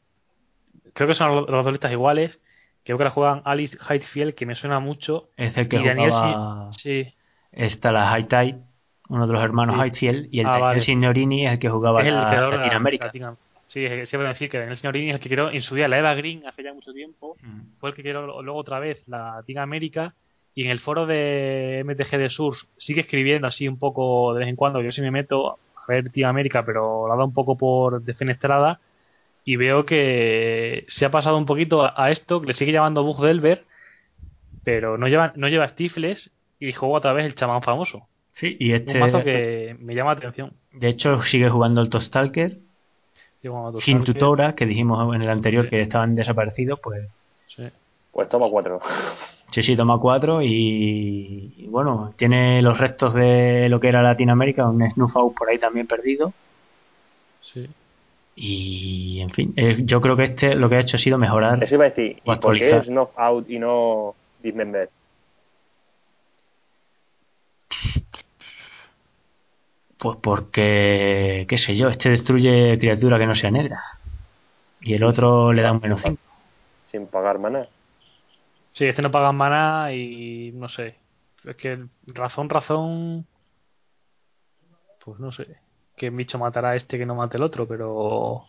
Creo 0.93 1.09
que 1.09 1.15
son 1.15 1.47
los 1.47 1.65
dos 1.65 1.73
listas 1.73 1.93
iguales 1.93 2.41
Creo 2.91 2.99
que 2.99 3.05
la 3.05 3.11
juegan 3.11 3.43
Alice 3.45 3.79
Highfield, 3.79 4.35
que 4.35 4.47
me 4.47 4.57
suena 4.57 4.81
mucho. 4.81 5.29
Es 5.37 5.57
el 5.57 5.69
que 5.69 5.79
jugaba... 5.79 6.73
Sí. 6.73 7.15
Está 7.53 7.93
la 7.93 8.09
High 8.09 8.27
Tide, 8.27 8.59
uno 9.09 9.29
de 9.29 9.33
los 9.33 9.45
hermanos 9.45 9.81
sí. 9.93 10.07
y 10.33 10.41
el, 10.41 10.47
ah, 10.49 10.75
Signorini 10.81 11.47
es 11.47 11.53
el 11.53 11.59
que 11.61 11.69
jugaba 11.69 12.05
en 12.05 12.17
Latinoamérica. 12.17 13.13
Sí, 13.69 13.87
sí, 14.07 14.17
puedo 14.17 14.27
decir 14.27 14.51
que 14.51 14.59
Daniel 14.59 14.77
Signorini 14.77 15.11
es 15.11 15.15
el 15.15 15.21
que 15.21 15.29
creó 15.29 15.53
en 15.53 15.63
su 15.63 15.77
día 15.77 15.87
la 15.87 15.99
Eva 15.99 16.15
Green 16.15 16.45
hace 16.49 16.65
ya 16.65 16.75
mucho 16.75 16.93
tiempo. 16.93 17.37
Mm. 17.41 17.77
Fue 17.77 17.91
el 17.91 17.95
que 17.95 18.03
creó 18.03 18.43
luego 18.43 18.59
otra 18.59 18.81
vez 18.81 19.05
la 19.07 19.37
Latinoamérica. 19.37 20.17
Y 20.53 20.65
en 20.65 20.71
el 20.71 20.81
foro 20.81 21.07
de 21.07 21.85
MTG 21.85 22.19
de 22.19 22.29
Source 22.29 22.67
sigue 22.77 23.03
escribiendo 23.03 23.47
así 23.47 23.69
un 23.69 23.79
poco 23.79 24.35
de 24.35 24.41
vez 24.41 24.49
en 24.49 24.57
cuando. 24.57 24.83
Yo 24.83 24.91
sí 24.91 25.01
me 25.01 25.13
meto 25.13 25.59
a 25.77 25.85
ver 25.87 26.07
Latinoamérica, 26.07 26.65
pero 26.65 27.07
la 27.07 27.15
da 27.15 27.25
un 27.25 27.33
poco 27.33 27.57
por 27.57 28.03
defenestrada 28.03 28.81
y 29.51 29.57
veo 29.57 29.85
que 29.85 30.85
se 30.87 31.05
ha 31.05 31.11
pasado 31.11 31.37
un 31.37 31.45
poquito 31.45 31.83
a, 31.83 32.13
esto, 32.13 32.41
que 32.41 32.47
le 32.47 32.55
sigue 32.55 32.71
llamando 32.71 33.03
Bug 33.03 33.21
Delver, 33.21 33.65
pero 34.63 34.97
no 34.97 35.09
lleva, 35.09 35.33
no 35.35 35.49
lleva 35.49 35.67
Stifles 35.67 36.31
y 36.61 36.73
juega 36.73 36.99
otra 36.99 37.13
vez 37.13 37.27
el 37.27 37.35
chamán 37.35 37.61
famoso. 37.61 38.07
Sí, 38.31 38.57
y 38.61 38.75
este. 38.75 38.95
Un 38.95 39.01
mazo 39.01 39.25
que 39.25 39.77
me 39.81 39.97
llama 39.97 40.13
la 40.13 40.19
atención. 40.19 40.53
De 40.73 40.87
hecho, 40.87 41.21
sigue 41.23 41.49
jugando 41.51 41.81
el 41.81 41.89
Tostalker. 41.89 42.59
Hintutora, 43.85 44.55
que 44.55 44.67
dijimos 44.67 45.13
en 45.17 45.23
el 45.23 45.29
anterior 45.29 45.69
que 45.69 45.81
estaban 45.81 46.15
desaparecidos, 46.15 46.79
pues. 46.79 47.09
Sí. 47.49 47.69
Pues 48.13 48.29
toma 48.29 48.49
cuatro. 48.49 48.81
Sí, 49.51 49.65
sí, 49.65 49.75
toma 49.75 49.99
cuatro 49.99 50.43
y, 50.43 51.53
y, 51.57 51.67
bueno, 51.67 52.15
tiene 52.15 52.63
los 52.63 52.79
restos 52.79 53.15
de 53.15 53.69
lo 53.69 53.81
que 53.81 53.89
era 53.89 54.01
Latinoamérica, 54.01 54.69
un 54.69 54.89
Snuff 54.89 55.17
Out 55.17 55.35
por 55.35 55.49
ahí 55.49 55.59
también 55.59 55.89
perdido. 55.89 56.33
Sí. 57.43 57.69
Y, 58.43 59.21
en 59.21 59.29
fin, 59.29 59.53
eh, 59.55 59.81
yo 59.81 60.01
creo 60.01 60.17
que 60.17 60.23
este 60.23 60.55
lo 60.55 60.71
que 60.71 60.77
ha 60.77 60.81
hecho 60.81 60.97
ha 60.97 60.99
sido 60.99 61.19
mejorar. 61.19 61.63
Eso 61.63 61.75
iba 61.75 61.85
a 61.85 61.91
decir, 61.91 62.23
¿y 62.25 62.37
por 62.37 62.59
qué 62.59 62.71
es 62.71 62.87
Snuff 62.87 63.11
Out 63.15 63.51
y 63.51 63.59
no 63.59 64.15
Dismember? 64.43 64.89
Pues 69.99 70.17
porque, 70.23 71.45
qué 71.47 71.59
sé 71.59 71.77
yo, 71.77 71.89
este 71.89 72.09
destruye 72.09 72.79
criatura 72.79 73.19
que 73.19 73.27
no 73.27 73.35
sea 73.35 73.51
negra. 73.51 73.83
Y 74.81 74.95
el 74.95 75.05
otro 75.05 75.53
le 75.53 75.61
da 75.61 75.73
un 75.73 75.81
menos 75.83 76.01
5. 76.01 76.17
Sin 76.91 77.09
pagar 77.09 77.39
mana. 77.39 77.69
Sí, 78.73 78.87
este 78.87 79.03
no 79.03 79.11
paga 79.11 79.33
mana 79.33 79.93
y 79.93 80.51
no 80.55 80.71
sé. 80.71 80.95
Es 81.45 81.57
que 81.57 81.85
razón, 82.07 82.49
razón. 82.49 83.27
Pues 85.05 85.21
no 85.21 85.31
sé 85.31 85.59
que 86.01 86.09
bicho 86.09 86.39
matará 86.39 86.71
a 86.71 86.77
este 86.77 86.97
que 86.97 87.05
no 87.05 87.15
mate 87.15 87.37
el 87.37 87.43
otro, 87.43 87.69
pero 87.69 88.47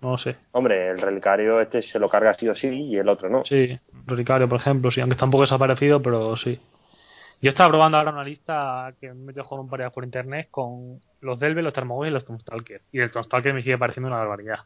no 0.00 0.10
lo 0.12 0.16
sé. 0.16 0.36
Hombre, 0.52 0.88
el 0.88 0.98
relicario 0.98 1.60
este 1.60 1.82
se 1.82 1.98
lo 1.98 2.08
carga 2.08 2.32
sí 2.32 2.48
o 2.48 2.54
sí 2.54 2.68
y 2.68 2.96
el 2.96 3.06
otro 3.06 3.28
no. 3.28 3.44
Sí, 3.44 3.72
el 3.72 4.06
relicario, 4.06 4.48
por 4.48 4.58
ejemplo, 4.58 4.90
sí, 4.90 5.02
aunque 5.02 5.12
está 5.12 5.26
un 5.26 5.30
poco 5.30 5.42
desaparecido, 5.42 6.00
pero 6.00 6.34
sí. 6.38 6.58
Yo 7.42 7.50
estaba 7.50 7.68
probando 7.68 7.98
ahora 7.98 8.12
una 8.12 8.24
lista 8.24 8.94
que 8.98 9.12
me 9.12 9.12
he 9.12 9.26
metido 9.26 9.44
con 9.44 9.60
un 9.60 9.68
par 9.68 9.92
por 9.92 10.04
internet 10.04 10.48
con 10.50 10.98
los 11.20 11.38
Delve, 11.38 11.60
los 11.60 11.74
Thermogol 11.74 12.08
y 12.08 12.12
los 12.12 12.24
Tomstalker. 12.24 12.80
Y 12.92 13.00
el 13.00 13.10
Tomstalker 13.10 13.52
me 13.52 13.60
sigue 13.60 13.76
pareciendo 13.76 14.08
una 14.08 14.16
barbaridad. 14.16 14.60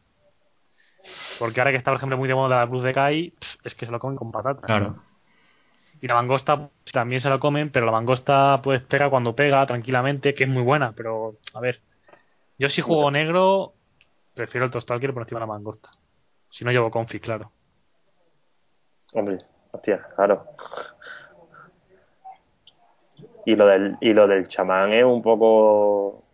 Porque 1.40 1.60
ahora 1.60 1.72
que 1.72 1.78
está, 1.78 1.90
por 1.90 1.96
ejemplo, 1.96 2.16
muy 2.16 2.28
de 2.28 2.36
moda 2.36 2.58
la 2.58 2.64
Blue 2.66 2.80
de 2.80 2.92
Kai, 2.92 3.34
es 3.64 3.74
que 3.74 3.86
se 3.86 3.92
lo 3.92 3.98
comen 3.98 4.16
con 4.16 4.30
patatas. 4.30 4.64
Claro. 4.64 5.02
Y 6.02 6.08
la 6.08 6.14
mangosta 6.14 6.68
también 6.92 7.20
se 7.20 7.30
la 7.30 7.38
comen, 7.38 7.70
pero 7.70 7.86
la 7.86 7.92
mangosta 7.92 8.60
pues 8.60 8.82
pega 8.82 9.08
cuando 9.08 9.36
pega 9.36 9.64
tranquilamente, 9.64 10.34
que 10.34 10.42
es 10.42 10.50
muy 10.50 10.64
buena, 10.64 10.92
pero 10.96 11.36
a 11.54 11.60
ver. 11.60 11.80
Yo 12.58 12.68
si 12.68 12.82
juego 12.82 13.08
negro, 13.12 13.72
prefiero 14.34 14.64
el 14.64 14.72
Tostalker 14.72 15.14
por 15.14 15.22
encima 15.22 15.38
de 15.38 15.46
la 15.46 15.52
mangosta. 15.52 15.90
Si 16.50 16.64
no 16.64 16.72
llevo 16.72 16.90
confi, 16.90 17.20
claro. 17.20 17.52
Hombre, 19.14 19.38
hostia, 19.70 20.04
claro. 20.16 20.44
Y 23.46 23.54
lo 23.54 23.66
del, 23.66 23.96
y 24.00 24.12
lo 24.12 24.26
del 24.26 24.48
chamán 24.48 24.92
es 24.92 25.04
un 25.04 25.22
poco. 25.22 26.24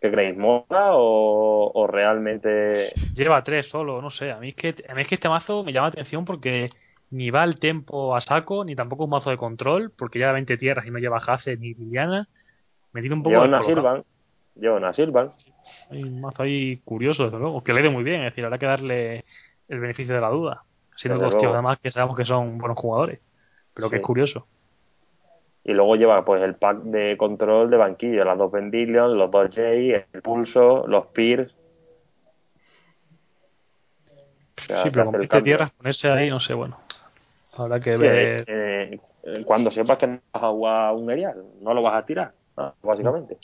¿Qué 0.00 0.10
creéis? 0.10 0.36
¿Moda 0.36 0.94
o, 0.94 1.72
o, 1.74 1.86
realmente.? 1.86 2.90
Lleva 3.14 3.44
tres 3.44 3.68
solo, 3.68 4.00
no 4.00 4.08
sé. 4.08 4.32
A 4.32 4.38
mí, 4.38 4.48
es 4.48 4.54
que, 4.54 4.74
a 4.88 4.94
mí 4.94 5.02
es 5.02 5.08
que 5.08 5.16
este 5.16 5.28
mazo 5.28 5.62
me 5.62 5.74
llama 5.74 5.88
la 5.88 5.92
atención 5.92 6.24
porque 6.24 6.70
ni 7.10 7.30
va 7.30 7.44
el 7.44 7.58
tempo 7.58 8.16
a 8.16 8.20
saco, 8.20 8.64
ni 8.64 8.74
tampoco 8.74 9.04
un 9.04 9.10
mazo 9.10 9.30
de 9.30 9.36
control, 9.36 9.90
porque 9.90 10.18
lleva 10.18 10.32
20 10.32 10.56
tierras 10.56 10.86
y 10.86 10.90
no 10.90 10.98
lleva 10.98 11.18
Hace 11.18 11.56
ni 11.56 11.74
Liliana. 11.74 12.28
Me 12.92 13.00
tiene 13.00 13.16
un 13.16 13.22
poco. 13.22 13.34
Lleva 13.34 13.44
una 13.44 13.62
Silvan. 13.62 14.04
Lleva 14.54 14.76
una 14.76 14.92
Silvan. 14.92 15.30
Hay 15.90 16.02
un 16.02 16.20
mazo 16.20 16.42
ahí 16.42 16.78
curioso, 16.78 17.24
desde 17.24 17.38
luego, 17.38 17.62
que 17.62 17.72
le 17.72 17.82
dé 17.82 17.90
muy 17.90 18.04
bien, 18.04 18.22
es 18.22 18.32
decir, 18.32 18.44
habrá 18.44 18.58
que 18.58 18.66
darle 18.66 19.24
el 19.68 19.80
beneficio 19.80 20.14
de 20.14 20.20
la 20.20 20.30
duda. 20.30 20.62
Siendo 20.94 21.22
dos 21.22 21.36
tíos 21.36 21.52
además 21.52 21.78
que 21.78 21.90
sabemos 21.90 22.16
que 22.16 22.24
son 22.24 22.56
buenos 22.56 22.78
jugadores, 22.78 23.20
pero 23.74 23.90
que 23.90 23.96
es 23.96 24.02
curioso. 24.02 24.46
Y 25.62 25.72
luego 25.72 25.96
lleva 25.96 26.24
pues 26.24 26.42
el 26.42 26.54
pack 26.54 26.78
de 26.84 27.16
control 27.16 27.68
de 27.70 27.76
banquillo, 27.76 28.24
las 28.24 28.38
dos 28.38 28.50
Vendillion, 28.52 29.18
los 29.18 29.30
dos 29.30 29.48
J, 29.48 29.62
el 30.12 30.22
pulso, 30.22 30.86
los 30.86 31.06
Peers. 31.06 31.54
sí, 34.56 34.90
pero 34.92 35.06
con 35.06 35.18
20 35.18 35.42
tierras 35.42 35.70
ponerse 35.72 36.08
ahí, 36.08 36.30
no 36.30 36.40
sé, 36.40 36.54
bueno. 36.54 36.78
Habrá 37.56 37.80
que 37.80 37.96
ver. 37.96 38.44
Eh, 38.46 39.00
cuando 39.44 39.70
sepas 39.70 39.98
que 39.98 40.06
no 40.06 40.20
vas 40.32 40.42
a 40.42 40.48
jugar 40.48 40.94
un 40.94 41.10
erial, 41.10 41.42
no 41.60 41.74
lo 41.74 41.82
vas 41.82 41.94
a 41.94 42.04
tirar, 42.04 42.32
básicamente. 42.82 43.38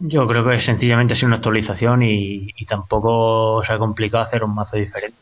Yo 0.00 0.26
creo 0.28 0.48
que 0.48 0.60
sencillamente 0.60 1.12
ha 1.12 1.16
sido 1.16 1.28
una 1.28 1.36
actualización 1.36 2.02
y, 2.02 2.52
tampoco 2.66 3.62
se 3.64 3.72
ha 3.72 3.78
complicado 3.78 4.22
hacer 4.22 4.44
un 4.44 4.54
mazo 4.54 4.76
diferente. 4.76 5.18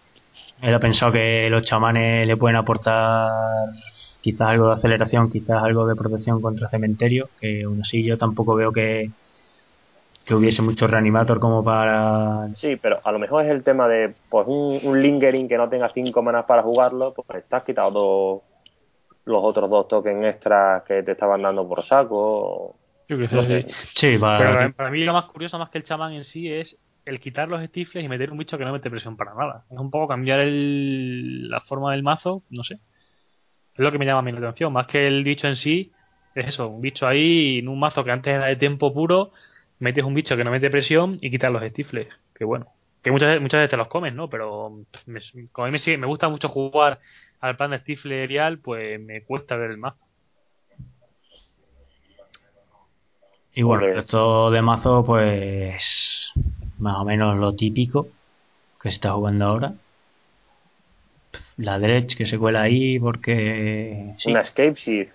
Él 0.60 0.74
ha 0.74 0.80
pensado 0.80 1.12
que 1.12 1.48
los 1.50 1.62
chamanes 1.62 2.26
le 2.26 2.36
pueden 2.36 2.56
aportar 2.56 3.30
quizás 4.20 4.48
algo 4.48 4.68
de 4.68 4.74
aceleración, 4.74 5.30
quizás 5.30 5.62
algo 5.62 5.86
de 5.86 5.94
protección 5.94 6.40
contra 6.40 6.68
cementerio, 6.68 7.28
que 7.40 7.64
aún 7.64 7.80
así 7.82 8.02
yo 8.02 8.16
tampoco 8.16 8.54
veo 8.54 8.72
que, 8.72 9.10
que 10.26 10.34
hubiese 10.34 10.60
mucho 10.60 10.88
reanimator 10.88 11.38
como 11.38 11.62
para. 11.62 12.52
Sí, 12.52 12.74
pero 12.76 13.00
a 13.04 13.12
lo 13.12 13.18
mejor 13.20 13.44
es 13.44 13.50
el 13.50 13.62
tema 13.62 13.86
de 13.86 14.12
pues 14.28 14.46
un, 14.48 15.00
lingering 15.00 15.48
que 15.48 15.56
no 15.56 15.68
tenga 15.68 15.88
cinco 15.94 16.20
manas 16.20 16.44
para 16.46 16.64
jugarlo, 16.64 17.14
pues 17.14 17.28
estás 17.38 17.62
quitando 17.62 18.42
los 19.24 19.44
otros 19.44 19.70
dos 19.70 19.86
tokens 19.86 20.26
extras 20.26 20.82
que 20.82 21.04
te 21.04 21.12
estaban 21.12 21.42
dando 21.42 21.66
por 21.68 21.82
saco. 21.82 22.74
Sí, 23.94 24.18
para, 24.18 24.72
para 24.72 24.90
mí 24.90 25.04
lo 25.04 25.12
más 25.12 25.26
curioso, 25.26 25.60
más 25.60 25.70
que 25.70 25.78
el 25.78 25.84
chamán 25.84 26.12
en 26.12 26.24
sí, 26.24 26.52
es 26.52 26.76
el 27.04 27.20
quitar 27.20 27.48
los 27.48 27.64
stifles 27.64 28.04
y 28.04 28.08
meter 28.08 28.32
un 28.32 28.38
bicho 28.38 28.58
que 28.58 28.64
no 28.64 28.72
mete 28.72 28.90
presión 28.90 29.16
para 29.16 29.32
nada. 29.32 29.64
Es 29.70 29.78
un 29.78 29.92
poco 29.92 30.08
cambiar 30.08 30.40
el, 30.40 31.48
la 31.48 31.60
forma 31.60 31.92
del 31.92 32.02
mazo, 32.02 32.42
no 32.50 32.64
sé. 32.64 32.74
Es 32.74 33.78
lo 33.80 33.92
que 33.92 33.98
me 33.98 34.06
llama 34.06 34.18
a 34.18 34.22
mi 34.22 34.32
atención. 34.32 34.72
Más 34.72 34.88
que 34.88 35.06
el 35.06 35.22
bicho 35.22 35.46
en 35.46 35.54
sí, 35.54 35.92
es 36.34 36.48
eso, 36.48 36.66
un 36.66 36.80
bicho 36.80 37.06
ahí 37.06 37.60
en 37.60 37.68
un 37.68 37.78
mazo 37.78 38.02
que 38.02 38.10
antes 38.10 38.34
era 38.34 38.46
de 38.46 38.56
tiempo 38.56 38.92
puro 38.92 39.30
metes 39.78 40.04
un 40.04 40.14
bicho 40.14 40.36
que 40.36 40.44
no 40.44 40.50
mete 40.50 40.70
presión 40.70 41.18
y 41.20 41.30
quitas 41.30 41.52
los 41.52 41.62
estifles. 41.62 42.08
Que 42.34 42.44
bueno, 42.44 42.66
Que 43.02 43.10
muchas 43.10 43.28
veces, 43.28 43.42
muchas 43.42 43.58
veces 43.58 43.70
te 43.70 43.76
los 43.76 43.88
comes, 43.88 44.14
¿no? 44.14 44.28
Pero 44.28 44.82
me, 45.06 45.20
como 45.52 45.66
a 45.66 45.70
mí 45.70 45.78
me, 45.86 45.98
me 45.98 46.06
gusta 46.06 46.28
mucho 46.28 46.48
jugar 46.48 47.00
al 47.40 47.56
plan 47.56 47.70
de 47.70 47.78
Stiflerial, 47.78 48.58
pues 48.58 49.00
me 49.00 49.22
cuesta 49.22 49.56
ver 49.56 49.70
el 49.70 49.78
mazo. 49.78 50.06
Y 53.54 53.62
bueno, 53.62 53.86
esto 53.86 54.50
de 54.50 54.60
mazo, 54.60 55.02
pues 55.02 56.32
más 56.78 56.98
o 56.98 57.04
menos 57.04 57.38
lo 57.38 57.54
típico 57.54 58.08
que 58.80 58.90
se 58.90 58.96
está 58.96 59.12
jugando 59.12 59.46
ahora. 59.46 59.74
La 61.56 61.78
Dredge 61.78 62.16
que 62.16 62.26
se 62.26 62.38
cuela 62.38 62.62
ahí 62.62 62.98
porque... 62.98 64.14
Una 64.26 64.40
Escape. 64.40 65.10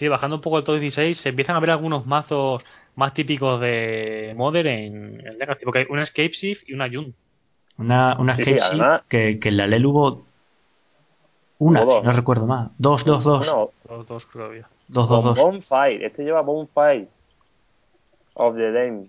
Sí, 0.00 0.08
bajando 0.08 0.36
un 0.36 0.40
poco 0.40 0.56
el 0.56 0.64
top 0.64 0.76
16 0.78 1.14
se 1.14 1.28
empiezan 1.28 1.56
a 1.56 1.60
ver 1.60 1.72
algunos 1.72 2.06
mazos 2.06 2.64
más 2.96 3.12
típicos 3.12 3.60
de 3.60 4.32
Modern 4.34 4.66
en, 4.66 5.26
el 5.26 5.36
Legacy, 5.36 5.62
porque 5.62 5.80
hay 5.80 5.86
una 5.90 6.04
Escape 6.04 6.30
Shift 6.30 6.66
y 6.70 6.72
una 6.72 6.88
Jun. 6.90 7.14
Una, 7.76 8.16
una 8.18 8.32
Escape 8.32 8.60
Shift 8.60 9.08
que, 9.08 9.38
que 9.38 9.50
en 9.50 9.58
la 9.58 9.66
LEL 9.66 9.84
hubo 9.84 10.24
una, 11.58 11.82
si 11.82 12.00
no 12.00 12.12
recuerdo 12.12 12.46
más. 12.46 12.70
Dos, 12.78 13.04
dos, 13.04 13.22
dos. 13.22 13.46
dos, 13.86 14.06
dos 14.08 14.24
creo 14.24 14.54
yo. 14.54 14.62
Dos, 14.88 15.06
dos, 15.06 15.22
dos. 15.22 15.38
Bonfire. 15.38 16.06
Este 16.06 16.24
lleva 16.24 16.40
Bonfire 16.40 17.06
of 18.32 18.56
the 18.56 18.72
Dame 18.72 19.08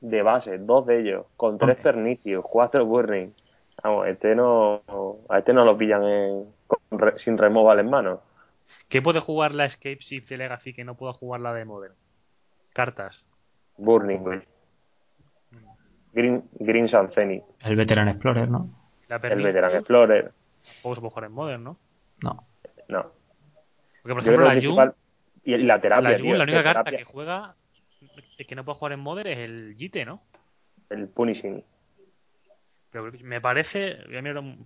de 0.00 0.22
base, 0.22 0.58
dos 0.58 0.86
de 0.86 1.00
ellos, 1.00 1.26
con 1.36 1.58
tres 1.58 1.78
pernicios, 1.78 2.44
cuatro 2.48 2.86
burning. 2.86 3.30
Vamos, 3.82 4.06
este 4.06 4.36
no, 4.36 4.82
a 5.28 5.38
este 5.38 5.52
no 5.52 5.64
lo 5.64 5.76
pillan 5.76 6.04
en, 6.04 6.46
sin 7.16 7.36
removal 7.36 7.80
en 7.80 7.90
mano. 7.90 8.20
¿Qué 8.88 9.02
puede 9.02 9.20
jugar 9.20 9.54
la 9.54 9.64
Escape 9.64 9.98
Shift 10.00 10.28
de 10.28 10.38
Legacy 10.38 10.72
que 10.72 10.84
no 10.84 10.96
pueda 10.96 11.12
jugar 11.12 11.40
la 11.40 11.52
de 11.52 11.64
Modern? 11.64 11.94
Cartas. 12.72 13.24
Burning. 13.76 14.42
Green, 16.12 16.44
Green 16.60 16.86
El 17.64 17.76
Veteran 17.76 18.08
Explorer, 18.08 18.48
¿no? 18.48 18.70
el 19.08 19.42
Veteran 19.42 19.76
Explorer. 19.76 20.32
Tampoco 20.62 20.94
se 20.94 21.00
puede 21.00 21.10
jugar 21.10 21.24
en 21.24 21.32
Modern, 21.32 21.64
¿no? 21.64 21.78
No. 22.22 22.46
No. 22.88 23.12
Porque, 24.02 24.14
por 24.14 24.20
ejemplo, 24.20 24.44
la 24.44 24.62
Jun... 24.62 24.94
Y 25.46 25.58
la 25.58 25.80
terapia, 25.80 26.10
La 26.10 26.18
Jun, 26.18 26.38
la 26.38 26.44
única 26.44 26.62
carta 26.62 26.90
que 26.90 27.04
juega 27.04 27.54
que 28.48 28.54
no 28.54 28.64
puede 28.64 28.78
jugar 28.78 28.92
en 28.92 29.00
Modern 29.00 29.28
es 29.28 29.38
el 29.38 29.74
Jite, 29.76 30.04
¿no? 30.04 30.20
El 30.88 31.08
Punishing. 31.08 31.62
Pero 32.90 33.10
me 33.22 33.40
parece, 33.40 33.98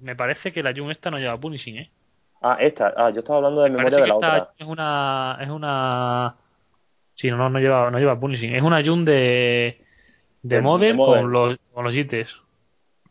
me 0.01 0.17
parece 0.17 0.53
que 0.53 0.63
la 0.63 0.73
Jun 0.75 0.91
esta 0.91 1.11
no 1.11 1.19
lleva 1.19 1.39
Punishing, 1.39 1.79
¿eh? 1.79 1.91
Ah, 2.41 2.57
esta. 2.61 2.93
Ah, 2.97 3.11
yo 3.11 3.21
estaba 3.21 3.39
hablando 3.39 3.63
de 3.63 3.71
memoria 3.71 3.99
de 3.99 4.07
la 4.07 4.15
otra. 4.15 4.51
Es 4.57 4.67
una, 4.67 5.39
es 5.41 5.49
una. 5.49 6.35
Sí, 7.15 7.31
no, 7.31 7.51
no 7.51 7.59
lleva, 7.59 7.91
no 7.91 7.99
lleva 7.99 8.19
Punishing. 8.19 8.55
Es 8.55 8.63
una 8.63 8.85
Jun 8.85 9.05
de, 9.05 9.85
de, 10.43 10.63
con 10.63 11.33
los, 11.33 11.59
con 11.73 11.85
los 11.85 11.93
Jites. 11.93 12.37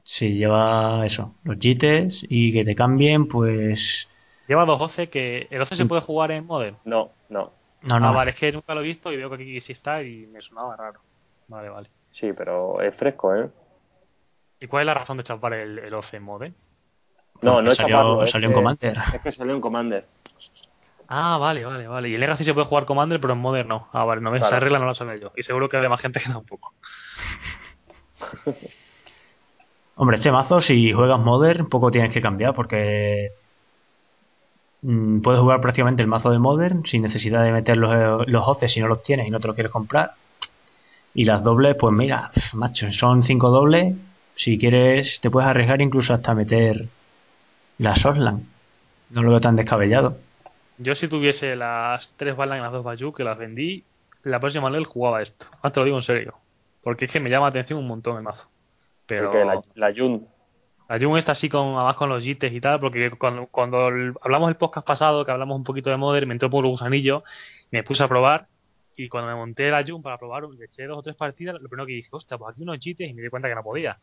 Sí, 0.03 0.34
lleva 0.34 1.05
eso, 1.05 1.36
los 1.43 1.57
Jites 1.57 2.25
y 2.29 2.53
que 2.53 2.63
te 2.63 2.75
cambien, 2.75 3.27
pues. 3.27 4.10
Lleva 4.48 4.65
dos 4.65 4.79
12 4.79 5.10
que. 5.10 5.48
¿El 5.50 5.60
12 5.60 5.75
se 5.75 5.84
mm. 5.84 5.88
puede 5.89 6.01
jugar 6.01 6.31
en 6.31 6.46
Modern? 6.46 6.77
No, 6.86 7.12
no. 7.27 7.43
No, 7.81 8.00
no. 8.00 8.07
Ah, 8.07 8.12
vale, 8.12 8.31
es 8.31 8.38
que 8.38 8.51
nunca 8.51 8.74
lo 8.74 8.81
he 8.81 8.86
visto 8.86 9.12
y 9.12 9.17
veo 9.17 9.29
que 9.29 9.36
aquí 9.36 9.62
sí 9.62 9.74
está 9.74 10.01
y 10.01 10.25
me 10.27 10.41
sonaba 10.41 10.75
raro. 10.77 11.01
Vale, 11.48 11.69
vale. 11.69 11.89
Sí, 12.10 12.31
pero 12.36 12.81
es 12.81 12.96
fresco, 12.96 13.36
¿eh? 13.36 13.50
¿Y 14.60 14.67
cuál 14.67 14.81
es 14.81 14.88
la 14.88 14.93
razón 14.93 15.17
de 15.17 15.24
chapar 15.24 15.53
el, 15.53 15.79
el 15.79 15.93
en 16.12 16.24
Modern? 16.24 16.55
No, 17.41 17.62
no 17.62 17.70
es 17.70 17.75
salió, 17.75 18.25
salió 18.25 18.50
en 18.50 18.53
Commander. 18.53 18.98
Es 19.13 19.22
que 19.22 19.32
salió 19.32 19.53
en 19.53 19.62
Commander. 19.62 20.06
Ah, 21.08 21.38
vale, 21.38 21.63
vale, 21.63 21.88
vale. 21.88 22.10
Y 22.10 22.15
en 22.15 22.20
Legacy 22.20 22.44
se 22.44 22.53
puede 22.53 22.67
jugar 22.67 22.86
Commander, 22.86 23.20
pero 23.20 23.34
en 23.34 23.39
Modern 23.39 23.70
no. 23.70 23.88
Ah, 23.94 24.03
vale, 24.03 24.22
no 24.22 24.32
ves, 24.32 24.41
esa 24.41 24.60
regla 24.60 24.79
no 24.79 24.88
la 24.88 24.94
sabía 24.94 25.15
yo. 25.15 25.32
Y 25.36 25.44
seguro 25.44 25.70
que 25.70 25.77
hay 25.77 25.88
más 25.88 26.01
gente 26.01 26.20
que 26.20 26.29
da 26.29 26.38
un 26.38 26.46
poco. 26.46 26.74
Hombre, 29.96 30.17
este 30.17 30.32
mazo, 30.32 30.60
si 30.62 30.91
juegas 30.91 31.20
Modern, 31.20 31.70
poco 31.70 31.91
tienes 31.91 32.13
que 32.13 32.22
cambiar, 32.22 32.53
porque 32.53 33.32
mm, 34.82 35.22
puedes 35.22 35.39
jugar 35.39 35.62
prácticamente 35.62 36.03
el 36.03 36.10
mazo 36.10 36.29
de 36.29 36.39
Modern 36.39 36.86
sin 36.86 37.01
necesidad 37.01 37.44
de 37.44 37.51
meter 37.51 37.77
los, 37.77 38.27
los 38.27 38.48
hoces 38.48 38.72
si 38.72 38.79
no 38.81 38.88
los 38.88 39.01
tienes 39.01 39.27
y 39.27 39.31
no 39.31 39.40
te 39.40 39.48
los 39.48 39.55
quieres 39.55 39.72
comprar. 39.72 40.14
Y 41.14 41.25
las 41.25 41.42
dobles, 41.42 41.75
pues 41.79 41.94
mira, 41.96 42.29
macho, 42.53 42.92
son 42.92 43.24
cinco 43.24 43.50
dobles. 43.50 43.96
Si 44.35 44.59
quieres, 44.59 45.20
te 45.20 45.31
puedes 45.31 45.50
arriesgar 45.50 45.81
incluso 45.81 46.14
hasta 46.14 46.35
meter 46.35 46.90
la 47.77 47.96
Sorland. 47.96 48.46
No 49.09 49.24
lo 49.24 49.31
veo 49.31 49.42
tan 49.42 49.55
descabellado. 49.55 50.18
Yo 50.77 50.94
si 50.96 51.07
tuviese 51.07 51.55
las 51.55 52.13
tres 52.18 52.35
balas 52.35 52.59
y 52.59 52.61
las 52.61 52.72
dos 52.72 52.83
Bayou 52.83 53.13
que 53.13 53.24
las 53.24 53.37
vendí, 53.37 53.77
la 54.24 54.40
próxima 54.40 54.70
ley 54.70 54.83
jugaba 54.83 55.22
esto. 55.22 55.46
Ahora 55.61 55.72
te 55.72 55.79
lo 55.79 55.85
digo 55.85 55.98
en 55.98 56.03
serio. 56.03 56.35
Porque 56.83 57.05
es 57.05 57.11
que 57.11 57.20
me 57.20 57.29
llama 57.29 57.48
la 57.48 57.50
atención 57.50 57.79
un 57.79 57.87
montón 57.87 58.18
el 58.18 58.24
mazo. 58.24 58.48
Pero 59.05 59.33
la, 59.46 59.61
la 59.75 59.92
Jun. 59.96 60.27
La 60.90 61.00
Jun 61.00 61.18
está 61.18 61.33
así 61.33 61.50
con 61.50 61.75
además 61.75 61.96
con 61.96 62.09
los 62.09 62.24
jites 62.24 62.51
y 62.51 62.61
tal, 62.61 62.79
porque 62.79 63.09
cuando, 63.11 63.48
cuando 63.48 63.87
hablamos 64.22 64.50
el 64.50 64.55
podcast 64.55 64.87
pasado, 64.87 65.25
que 65.25 65.31
hablamos 65.31 65.57
un 65.57 65.63
poquito 65.63 65.90
de 65.90 65.98
Modern, 65.98 66.27
me 66.27 66.33
entró 66.33 66.50
por 66.50 66.63
el 66.63 66.72
gusanillo, 66.72 67.24
me 67.72 67.83
puse 67.83 68.03
a 68.03 68.07
probar 68.07 68.48
y 68.96 69.09
cuando 69.09 69.29
me 69.29 69.35
monté 69.35 69.70
la 69.70 69.83
Jun 69.85 70.01
para 70.01 70.18
probar, 70.18 70.44
le 70.44 70.66
eché 70.66 70.85
dos 70.85 70.98
o 70.98 71.01
tres 71.01 71.16
partidas, 71.16 71.61
lo 71.61 71.68
primero 71.68 71.85
que 71.85 71.94
dije, 71.94 72.09
hostia, 72.11 72.37
pues 72.37 72.53
aquí 72.53 72.63
unos 72.63 72.79
jites 72.79 73.09
y 73.09 73.13
me 73.13 73.22
di 73.22 73.29
cuenta 73.29 73.50
que 73.50 73.55
no 73.55 73.63
podía. 73.63 73.98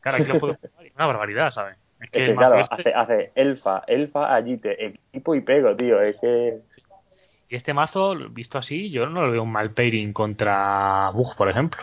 Claro, 0.00 0.18
aquí 0.18 0.32
lo 0.32 0.38
puedo 0.38 0.54
jugar 0.60 0.92
una 0.94 1.06
barbaridad, 1.06 1.50
¿sabes? 1.50 1.76
Es 2.00 2.10
que, 2.10 2.34
claro, 2.34 2.64
hace, 2.70 2.92
hace 2.94 3.32
elfa, 3.34 3.84
elfa, 3.86 4.34
agite, 4.34 4.86
equipo 4.86 5.34
y 5.34 5.42
pego, 5.42 5.76
tío. 5.76 6.00
Es 6.00 6.16
que. 6.18 6.58
Y 7.48 7.56
este 7.56 7.74
mazo, 7.74 8.14
visto 8.30 8.58
así, 8.58 8.90
yo 8.90 9.06
no 9.06 9.26
lo 9.26 9.32
veo 9.32 9.42
un 9.42 9.52
mal 9.52 9.72
pairing 9.72 10.12
contra 10.12 11.10
Bug, 11.10 11.36
por 11.36 11.48
ejemplo. 11.48 11.82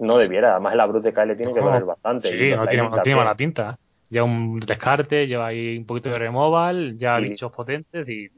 No 0.00 0.18
debiera, 0.18 0.52
además 0.52 0.74
la 0.76 0.86
Brute 0.86 1.12
K 1.12 1.24
le 1.24 1.36
tiene 1.36 1.54
que 1.54 1.60
doler 1.60 1.84
bastante. 1.84 2.28
Sí, 2.28 2.54
no 2.54 2.66
tiene, 2.66 2.88
no 2.88 3.02
tiene, 3.02 3.18
mala 3.18 3.34
pinta. 3.34 3.78
Lleva 4.10 4.24
un 4.24 4.60
descarte, 4.60 5.26
lleva 5.26 5.46
ahí 5.48 5.76
un 5.78 5.86
poquito 5.86 6.10
de 6.10 6.18
removal, 6.18 6.96
ya 6.96 7.18
bichos 7.18 7.52
potentes 7.52 8.08
y. 8.08 8.30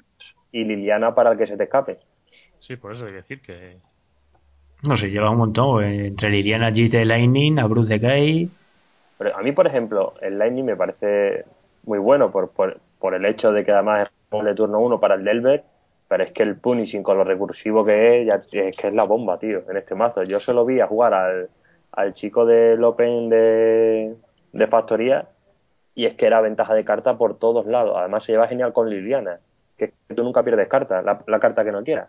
Y 0.52 0.64
Liliana 0.64 1.14
para 1.14 1.32
el 1.32 1.38
que 1.38 1.46
se 1.46 1.56
te 1.56 1.64
escape. 1.64 1.98
Sí, 2.58 2.76
por 2.76 2.92
eso 2.92 3.06
hay 3.06 3.12
que 3.12 3.16
decir 3.16 3.40
que. 3.40 3.78
No 4.88 4.96
sé, 4.96 5.10
lleva 5.10 5.30
un 5.30 5.38
montón. 5.38 5.84
Eh, 5.84 6.06
entre 6.06 6.30
Liliana, 6.30 6.70
GT 6.70 7.04
Lightning, 7.04 7.58
a 7.58 7.66
Bruce 7.66 7.98
Decay 9.24 9.40
a 9.40 9.42
mí, 9.42 9.52
por 9.52 9.66
ejemplo, 9.66 10.14
el 10.20 10.38
Lightning 10.38 10.64
me 10.64 10.76
parece 10.76 11.44
muy 11.85 11.98
bueno 11.98 12.30
por, 12.30 12.50
por, 12.50 13.14
el 13.14 13.24
hecho 13.24 13.52
de 13.52 13.64
que 13.64 13.72
además 13.72 14.11
es 14.30 14.44
de 14.44 14.54
turno 14.54 14.78
1 14.80 15.00
para 15.00 15.14
el 15.14 15.24
Delver, 15.24 15.64
pero 16.09 16.24
es 16.24 16.33
que 16.33 16.42
el 16.42 16.56
Punishing 16.56 17.02
con 17.02 17.18
lo 17.18 17.24
recursivo 17.24 17.85
que 17.85 18.20
es, 18.22 18.26
ya, 18.26 18.42
es 18.52 18.76
que 18.76 18.88
es 18.88 18.94
la 18.94 19.04
bomba, 19.04 19.38
tío, 19.38 19.62
en 19.68 19.76
este 19.76 19.94
mazo. 19.94 20.22
Yo 20.22 20.40
se 20.40 20.52
lo 20.52 20.64
vi 20.64 20.80
a 20.80 20.87
jugar 20.87 21.14
al, 21.14 21.50
al 21.92 22.14
chico 22.14 22.44
del 22.46 22.83
Open 22.83 23.28
de, 23.28 24.16
de 24.52 24.66
Factoría 24.66 25.28
y 25.94 26.06
es 26.06 26.14
que 26.14 26.26
era 26.26 26.40
ventaja 26.40 26.74
de 26.74 26.85
carta 26.85 27.16
por 27.16 27.38
todos 27.38 27.66
lados. 27.66 27.96
Además 27.96 28.24
se 28.24 28.33
lleva 28.33 28.48
genial 28.48 28.72
con 28.72 28.88
Liliana, 28.88 29.40
que 29.76 29.92
tú 30.14 30.22
nunca 30.22 30.42
pierdes 30.42 30.68
carta, 30.68 31.02
la, 31.02 31.22
la 31.26 31.40
carta 31.40 31.64
que 31.64 31.72
no 31.72 31.83
quieras. 31.83 32.09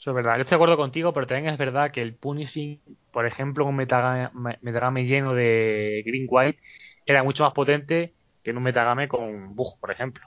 Eso 0.00 0.12
es 0.12 0.16
verdad, 0.16 0.36
yo 0.36 0.40
estoy 0.40 0.56
de 0.56 0.56
acuerdo 0.56 0.76
contigo, 0.78 1.12
pero 1.12 1.26
también 1.26 1.52
es 1.52 1.58
verdad 1.58 1.90
que 1.90 2.00
el 2.00 2.14
Punishing, 2.14 2.80
por 3.12 3.26
ejemplo, 3.26 3.66
un 3.66 3.76
metagame, 3.76 5.04
lleno 5.04 5.34
de 5.34 6.02
Green 6.06 6.26
White, 6.26 6.58
era 7.04 7.22
mucho 7.22 7.44
más 7.44 7.52
potente 7.52 8.14
que 8.42 8.50
en 8.50 8.56
un 8.56 8.62
metagame 8.62 9.08
con 9.08 9.54
Bug, 9.54 9.78
por 9.78 9.90
ejemplo. 9.90 10.26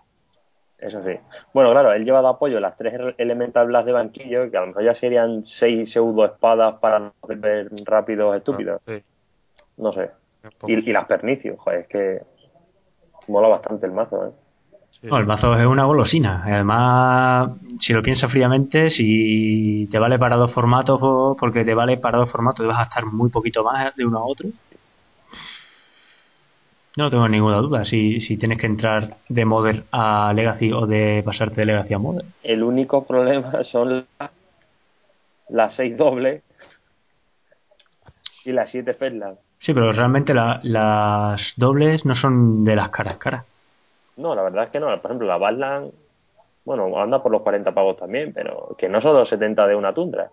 Eso 0.78 1.04
sí. 1.04 1.18
Bueno, 1.56 1.72
claro, 1.72 1.92
él 1.92 2.06
lleva 2.06 2.22
de 2.22 2.28
apoyo 2.28 2.60
las 2.60 2.78
tres 2.78 2.94
Elemental 3.18 3.66
Blast 3.66 3.88
de 3.88 3.94
banquillo, 3.94 4.52
que 4.52 4.58
a 4.58 4.62
lo 4.62 4.68
mejor 4.68 4.84
ya 4.84 4.94
serían 4.94 5.44
seis 5.48 5.92
pseudo 5.92 6.24
espadas 6.24 6.76
para 6.76 7.12
ver 7.28 7.72
rápidos 7.84 8.38
estúpidos. 8.38 8.80
No 9.78 9.92
sé. 9.92 10.12
Y, 10.68 10.88
y, 10.88 10.92
las 10.92 11.06
pernicios, 11.06 11.60
joder, 11.60 11.80
es 11.80 11.88
que 11.88 12.22
mola 13.28 13.48
bastante 13.48 13.88
el 13.88 13.92
mazo, 13.92 14.28
¿eh? 14.28 14.32
El 15.04 15.26
mazo 15.26 15.54
es 15.56 15.66
una 15.66 15.84
golosina. 15.84 16.44
Además, 16.46 17.52
si 17.80 17.94
lo 17.94 18.02
piensas 18.02 18.32
fríamente, 18.32 18.90
si 18.90 19.88
te 19.92 20.00
vale 20.00 20.18
para 20.18 20.38
dos 20.38 20.52
formatos, 20.52 21.36
porque 21.38 21.66
te 21.66 21.74
vale 21.74 21.98
para 21.98 22.20
dos 22.20 22.32
formatos, 22.32 22.66
vas 22.66 22.80
a 22.80 22.84
estar 22.84 23.06
muy 23.06 23.30
poquito 23.30 23.64
más 23.64 23.96
de 23.96 24.06
uno 24.06 24.20
a 24.20 24.24
otro. 24.24 24.50
No 26.96 27.10
tengo 27.10 27.28
ninguna 27.28 27.58
duda 27.58 27.86
si, 27.86 28.22
si 28.22 28.38
tienes 28.38 28.60
que 28.60 28.68
entrar 28.68 29.18
de 29.28 29.46
Modern 29.46 29.84
a 29.92 30.32
Legacy 30.34 30.72
o 30.72 30.86
de 30.86 31.24
pasarte 31.26 31.62
de 31.62 31.66
Legacy 31.66 31.96
a 31.96 32.00
Modern. 32.00 32.28
El 32.44 32.64
único 32.64 33.04
problema 33.04 33.64
son 33.64 34.06
las 35.50 35.74
seis 35.74 35.98
dobles 35.98 36.44
y 38.46 38.52
las 38.52 38.70
siete 38.70 38.94
Fedland. 38.94 39.38
Sí, 39.58 39.74
pero 39.74 39.92
realmente 39.92 40.34
las 40.34 41.54
dobles 41.58 42.06
no 42.06 42.16
son 42.16 42.64
de 42.64 42.76
las 42.76 42.90
caras 42.90 43.18
caras. 43.18 43.46
No, 44.18 44.36
la 44.36 44.44
verdad 44.44 44.66
es 44.66 44.70
que 44.72 44.80
no. 44.80 44.88
Por 45.02 45.12
ejemplo, 45.12 45.28
la 45.28 45.38
Badland, 45.38 45.92
bueno, 46.66 47.00
anda 47.00 47.22
por 47.22 47.32
los 47.32 47.42
40 47.42 47.74
pavos 47.74 47.98
también, 47.98 48.34
pero 48.34 48.76
que 48.78 48.88
no 48.90 49.02
son 49.02 49.16
los 49.16 49.30
70 49.30 49.68
de 49.68 49.76
una 49.76 49.94
tundra. 49.94 50.30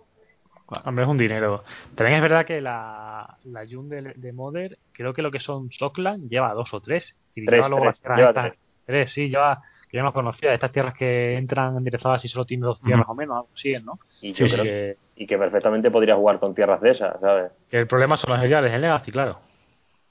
Hombre, 0.84 1.04
es 1.04 1.10
un 1.10 1.18
dinero. 1.18 1.64
También 1.96 2.16
es 2.16 2.22
verdad 2.22 2.44
que 2.44 2.60
la, 2.60 3.36
la 3.44 3.66
Jun 3.68 3.88
de, 3.88 4.12
de 4.14 4.32
Modern, 4.32 4.76
creo 4.92 5.12
que 5.12 5.22
lo 5.22 5.30
que 5.30 5.40
son 5.40 5.70
Sockland 5.72 6.28
lleva 6.28 6.54
dos 6.54 6.72
o 6.74 6.80
tres. 6.80 7.16
Y 7.34 7.44
tres, 7.44 7.66
tres, 7.68 8.00
lleva 8.16 8.54
tres, 8.84 9.12
sí, 9.12 9.28
ya 9.28 9.60
que 9.88 9.96
yo 9.96 10.04
no 10.04 10.12
conocía, 10.12 10.54
estas 10.54 10.70
tierras 10.70 10.94
que 10.94 11.36
entran 11.36 11.76
enderezadas 11.76 12.24
y 12.24 12.28
solo 12.28 12.44
tienen 12.44 12.62
dos 12.62 12.80
tierras 12.80 13.06
o 13.08 13.14
menos, 13.14 13.36
algo 13.36 13.48
así, 13.52 13.74
¿no? 13.82 13.98
Y, 14.20 14.32
que, 14.32 14.96
y 15.16 15.26
que 15.26 15.38
perfectamente 15.38 15.90
podría 15.90 16.14
jugar 16.14 16.38
con 16.38 16.54
tierras 16.54 16.80
de 16.80 16.90
esas, 16.90 17.20
¿sabes? 17.20 17.50
Que 17.68 17.78
el 17.78 17.88
problema 17.88 18.16
son 18.16 18.30
los 18.30 18.40
seriales 18.40 18.72
en 18.72 18.80
Legacy, 18.82 19.10
claro. 19.10 19.40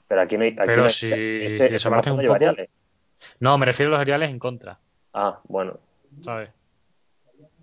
Pero 0.06 0.20
aquí 0.20 0.36
no 0.36 0.44
hay. 0.44 0.50
Aquí 0.50 0.62
Pero 0.66 0.82
no 0.82 0.88
si 0.90 1.10
un 1.10 2.26
poco... 2.26 2.56
No, 3.40 3.58
me 3.58 3.66
refiero 3.66 3.90
a 3.90 3.92
los 3.92 4.00
seriales 4.00 4.30
en 4.30 4.38
contra. 4.38 4.78
Ah, 5.12 5.40
bueno. 5.44 5.78
¿Sabes? 6.22 6.50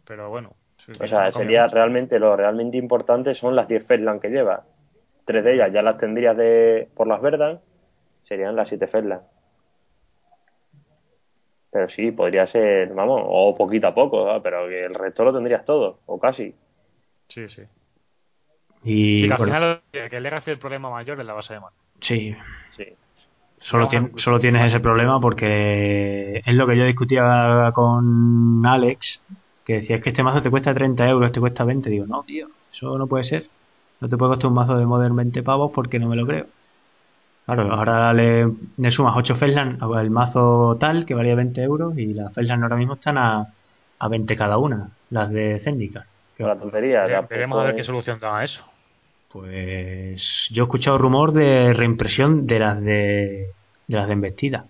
Pero 0.06 0.30
bueno. 0.30 0.54
O 1.00 1.08
sea, 1.08 1.32
sería 1.32 1.67
realmente 1.67 2.17
lo 2.17 2.36
realmente 2.36 2.78
importante 2.78 3.34
son 3.34 3.56
las 3.56 3.67
10 3.67 3.86
Fedland 3.86 4.22
que 4.22 4.30
lleva. 4.30 4.63
Tres 5.26 5.43
de 5.43 5.56
ellas 5.56 5.72
ya 5.74 5.82
las 5.82 5.98
tendrías 5.98 6.38
de 6.38 6.88
por 6.96 7.08
las 7.08 7.22
verdas, 7.22 7.60
serían 8.24 8.56
las 8.56 8.70
7 8.70 8.88
Fedland. 8.88 9.22
Pero 11.72 11.89
sí, 11.89 12.12
podría 12.12 12.48
ser, 12.48 12.93
vamos, 12.93 13.22
o 13.26 13.54
poquito 13.56 13.88
a 13.88 13.93
poco, 13.93 14.41
pero 14.41 14.67
que 14.67 14.86
el 14.86 14.96
resto 14.96 15.26
lo 15.26 15.34
tendrías 15.34 15.65
todo, 15.65 16.00
o 16.06 16.17
casi. 16.17 16.56
Sí, 17.28 17.50
sí. 17.50 17.63
Y 18.84 19.20
sí, 19.20 19.28
que 19.28 19.34
al 19.34 19.43
final 19.43 19.82
que 19.91 20.17
el 20.17 20.24
Legacy 20.24 20.52
el 20.52 20.60
problema 20.60 20.89
mayor 20.89 21.20
es 21.20 21.26
la 21.26 21.34
base 21.34 21.54
de 21.56 21.60
mano. 21.60 21.76
Sí. 22.00 22.36
Sí. 22.70 22.96
Solo, 23.60 23.89
solo 24.15 24.39
tienes 24.39 24.65
ese 24.65 24.80
problema 24.80 25.20
porque 25.20 26.41
es 26.46 26.54
lo 26.54 26.67
que 26.67 26.78
yo 26.78 26.86
discutía 26.86 27.72
con 27.74 28.65
Alex, 28.65 29.22
que 29.65 29.74
decía, 29.74 29.98
es 29.98 30.04
que 30.04 30.10
este 30.10 30.24
mazo 30.24 30.41
te 30.41 30.50
cuesta 30.50 30.74
30 30.74 31.10
euros, 31.10 31.32
te 31.32 31.39
cuesta 31.39 31.63
20. 31.63 31.89
Digo, 31.89 32.06
no, 32.06 32.24
tío, 32.24 32.48
eso 32.72 32.98
no 32.98 33.08
puede 33.08 33.24
ser. 33.24 33.48
No 34.00 34.08
te 34.08 34.15
puede 34.15 34.32
costar 34.32 34.50
un 34.50 34.56
mazo 34.56 34.78
de 34.78 34.86
Modern 34.86 35.15
20 35.15 35.43
pavos 35.43 35.72
porque 35.74 36.00
no 36.00 36.08
me 36.08 36.15
lo 36.15 36.26
creo. 36.26 36.46
Claro, 37.46 37.74
ahora 37.74 38.13
le, 38.13 38.52
sumas 38.91 39.15
8 39.17 39.36
Feslan 39.36 39.80
al 39.82 40.10
mazo 40.10 40.78
tal, 40.80 41.06
que 41.06 41.13
valía 41.13 41.34
20 41.34 41.63
euros, 41.63 41.98
y 41.98 42.13
las 42.13 42.34
Feslan 42.34 42.62
ahora 42.62 42.76
mismo 42.76 42.96
están 42.96 43.17
a, 43.17 43.54
a 44.00 44.08
20 44.08 44.36
cada 44.36 44.58
una, 44.58 44.89
las 45.10 45.30
de 45.30 45.60
Zendikar. 45.60 46.06
La 46.38 46.56
tontería. 46.56 47.06
Veremos 47.30 47.60
a 47.60 47.63
ver 47.63 47.76
qué 47.76 47.84
solución 47.84 48.20
da 48.20 48.43
eso. 48.43 48.65
Pues 49.29 50.49
yo 50.51 50.63
he 50.63 50.65
escuchado 50.65 50.97
rumor 50.97 51.33
de 51.33 51.73
reimpresión 51.73 52.47
de 52.47 52.59
las 52.59 52.81
de, 52.81 53.47
de 53.87 53.97
las 53.97 54.07
de 54.07 54.13
embestida. 54.13 54.65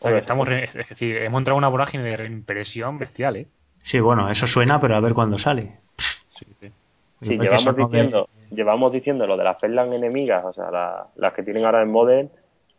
O 0.00 0.08
sea, 0.08 0.18
estamos, 0.18 0.48
es 0.48 0.74
decir, 0.74 1.18
hemos 1.18 1.40
entrado 1.40 1.56
en 1.56 1.58
una 1.58 1.68
vorágine 1.68 2.04
de 2.04 2.16
reimpresión 2.16 2.98
bestial, 2.98 3.36
¿eh? 3.36 3.46
Sí, 3.82 4.00
bueno, 4.00 4.28
eso 4.30 4.46
suena, 4.46 4.80
pero 4.80 4.96
a 4.96 5.00
ver 5.00 5.14
cuándo 5.14 5.38
sale. 5.38 5.78
Sí, 5.96 6.46
sí. 6.60 7.36
llevamos 7.36 7.76
diciendo, 7.76 8.28
llevamos 8.50 8.92
diciendo 8.92 9.26
lo 9.26 9.36
de 9.36 9.44
las 9.44 9.60
Fedland 9.60 9.92
enemigas, 9.92 10.44
o 10.44 10.52
sea, 10.52 10.70
las 11.16 11.32
que 11.32 11.42
tienen 11.42 11.64
ahora 11.64 11.82
en 11.82 11.90
Modern, 11.90 12.30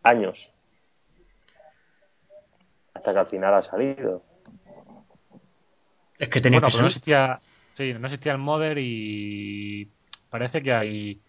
años. 0.04 0.52
Hasta 2.94 3.14
que 3.14 3.20
al 3.20 3.28
final 3.28 3.54
ha 3.54 3.62
salido. 3.62 4.24
Es 6.18 6.30
que 6.30 6.42
tenía 6.42 6.62
que 6.62 6.78
no 6.80 6.88
existía, 6.88 7.40
sí, 7.74 7.94
no 7.94 8.08
existía 8.08 8.32
el 8.34 8.38
Modern 8.38 8.80
y 8.82 9.88
parece 10.30 10.62
que 10.62 10.74
hay 10.74 11.22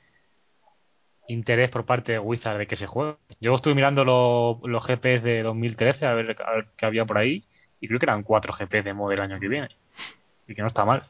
interés 1.29 1.71
por 1.71 1.85
parte 1.85 2.13
de 2.13 2.19
Wizard 2.19 2.59
de 2.59 2.67
que 2.67 2.77
se 2.77 2.87
juegue. 2.87 3.17
Yo 3.41 3.55
estuve 3.55 3.75
mirando 3.75 4.05
los 4.05 4.87
GPs 4.87 5.23
de 5.23 5.43
2013 5.43 6.07
a 6.07 6.15
ver, 6.15 6.37
qué 6.77 6.87
había 6.87 7.05
por 7.05 7.19
ahí 7.19 7.45
y 7.81 7.89
creo 7.89 7.99
que 7.99 8.07
eran 8.07 8.23
cuatro 8.23 8.53
GPs 8.53 8.85
de 8.85 8.95
modo 8.95 9.13
el 9.13 9.21
año 9.21 9.39
que 9.39 9.49
viene. 9.49 9.69
Y 10.49 10.55
que 10.55 10.63
no 10.63 10.69
está 10.69 10.85
mal. 10.85 11.05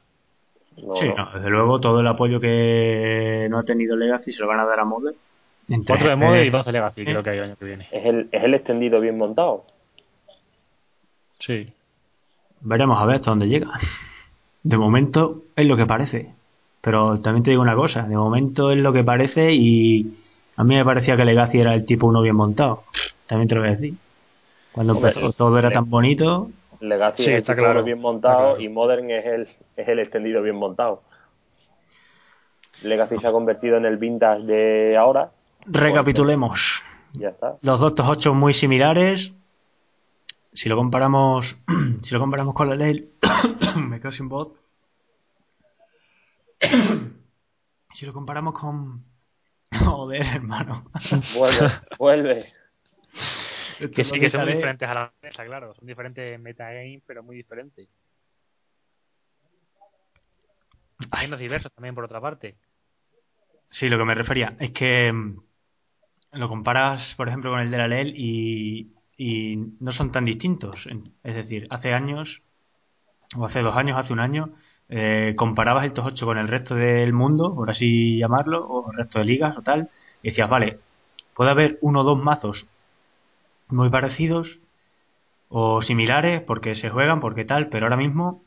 sí, 0.94 1.11
desde 1.35 1.50
luego 1.50 1.81
todo 1.81 2.00
el 2.00 2.07
apoyo 2.07 2.40
que 2.40 3.46
no 3.50 3.59
ha 3.59 3.62
tenido 3.64 3.96
Legacy 3.96 4.33
se 4.33 4.42
lo 4.42 4.48
van 4.48 4.61
a 4.61 4.66
dar 4.66 4.81
a 4.81 4.85
Model. 4.85 5.14
Cuatro 5.87 6.11
de 6.11 6.16
Model 6.16 6.46
y 6.46 6.50
dos 6.50 6.66
de 6.66 6.72
Legacy 6.72 7.05
creo 7.05 7.22
que 7.22 7.31
hay 7.31 7.38
el 7.38 7.44
año 7.44 7.57
que 7.57 7.64
viene. 7.64 7.88
¿Es 7.90 8.05
el, 8.05 8.29
¿Es 8.31 8.44
el 8.44 8.55
extendido 8.55 9.00
bien 9.00 9.16
montado? 9.16 9.64
Sí. 11.38 11.72
Veremos 12.61 13.00
a 13.00 13.07
ver 13.07 13.16
hasta 13.16 13.31
dónde 13.31 13.48
llega. 13.48 13.70
De 14.62 14.76
momento 14.76 15.42
es 15.57 15.66
lo 15.66 15.76
que 15.76 15.87
parece. 15.87 16.35
Pero 16.81 17.21
también 17.21 17.43
te 17.43 17.51
digo 17.51 17.62
una 17.62 17.77
cosa, 17.77 18.03
de 18.03 18.16
momento 18.16 18.71
es 18.71 18.79
lo 18.79 18.93
que 18.93 19.05
parece 19.05 19.53
y 19.53 20.14
a 20.57 20.64
mí 20.64 20.75
me 20.77 20.85
parecía 20.85 21.16
que 21.16 21.25
Legacy 21.25 21.61
era 21.61 21.75
el 21.75 21.85
tipo 21.85 22.07
uno 22.07 22.23
bien 22.23 22.37
montado. 22.37 22.85
También 23.27 23.49
te 23.49 23.55
lo 23.55 23.61
voy 23.61 23.69
a 23.69 23.73
decir. 23.73 23.95
Cuando 24.73 24.95
empezó 24.95 25.33
todo 25.33 25.59
era 25.59 25.71
tan 25.71 25.88
bonito. 25.90 26.51
Legacy 26.81 27.23
es 27.23 27.29
el 27.29 27.35
está 27.37 27.55
claro, 27.55 27.85
bien 27.85 28.01
montado 28.01 28.59
y 28.59 28.69
Modern 28.69 29.11
es 29.11 29.27
el, 29.27 29.43
es 29.77 29.88
el 29.88 29.99
extendido 29.99 30.43
bien 30.43 30.57
montado. 30.57 31.03
Legacy 32.83 33.19
se 33.19 33.27
ha 33.27 33.33
convertido 33.33 33.77
en 33.77 33.85
el 33.85 33.99
vintage 33.99 34.45
de 34.45 34.97
ahora. 34.97 35.31
Recapitulemos. 35.66 36.83
Ya 37.12 37.29
está. 37.29 37.57
Los 37.61 37.81
dos 37.81 37.95
8 37.99 38.33
muy 38.35 38.55
similares. 38.55 39.35
Si 40.53 40.69
lo 40.69 40.77
comparamos, 40.77 41.59
si 42.03 42.14
lo 42.14 42.21
comparamos 42.21 42.55
con 42.55 42.69
la 42.69 42.75
ley, 42.75 43.11
me 43.77 44.01
quedo 44.01 44.12
sin 44.12 44.29
voz. 44.29 44.55
si 47.92 48.06
lo 48.06 48.12
comparamos 48.12 48.54
con. 48.54 49.04
Joder, 49.85 50.26
hermano. 50.26 50.90
Vuelve, 51.37 51.70
vuelve. 51.98 52.52
que 53.94 54.04
sí, 54.04 54.18
que 54.18 54.30
son 54.30 54.44
muy 54.44 54.54
diferentes 54.54 54.88
a 54.88 54.94
la 54.94 55.12
mesa, 55.22 55.44
claro. 55.44 55.74
Son 55.74 55.87
diferentes 55.87 56.38
metagames, 56.40 57.02
pero 57.06 57.22
muy 57.22 57.37
diferentes. 57.37 57.88
Hay 61.12 61.26
unos 61.26 61.40
diversos 61.40 61.72
también, 61.72 61.94
por 61.94 62.04
otra 62.04 62.20
parte. 62.20 62.56
Sí, 63.70 63.88
lo 63.88 63.96
que 63.98 64.04
me 64.04 64.14
refería 64.14 64.56
es 64.59 64.70
que 64.72 65.12
mm, 65.12 65.40
lo 66.33 66.48
comparas, 66.48 67.14
por 67.14 67.28
ejemplo, 67.28 67.50
con 67.50 67.61
el 67.61 67.70
de 67.70 67.78
la 67.78 67.88
LEL 67.88 68.12
y, 68.16 68.92
y 69.16 69.56
no 69.78 69.92
son 69.92 70.11
tan 70.12 70.24
distintos. 70.24 70.88
Es 71.22 71.35
decir, 71.35 71.66
hace 71.70 71.94
años, 71.94 72.42
o 73.37 73.46
hace 73.46 73.61
dos 73.61 73.76
años, 73.76 73.96
hace 73.96 74.12
un 74.12 74.20
año, 74.20 74.54
eh, 74.90 75.35
comparabas 75.37 75.85
el 75.85 75.92
TOS 75.92 76.07
8 76.09 76.26
con 76.26 76.38
el 76.38 76.48
resto 76.48 76.74
del 76.74 77.12
mundo, 77.12 77.55
por 77.55 77.70
así 77.70 78.18
llamarlo, 78.18 78.66
o 78.66 78.90
el 78.90 78.98
resto 78.98 79.20
de 79.20 79.24
ligas 79.24 79.57
o 79.57 79.62
tal, 79.62 79.88
y 80.22 80.29
decías, 80.29 80.48
vale, 80.48 80.79
puede 81.35 81.50
haber 81.50 81.79
uno 81.81 82.00
o 82.00 82.05
dos 82.05 82.22
mazos 82.22 82.66
muy 83.68 83.88
parecidos 83.90 84.61
o 85.48 85.83
similares 85.83 86.42
porque 86.42 86.74
se 86.74 86.90
juegan, 86.90 87.20
porque 87.20 87.44
tal, 87.44 87.68
pero 87.68 87.87
ahora 87.87 87.96
mismo, 87.96 88.42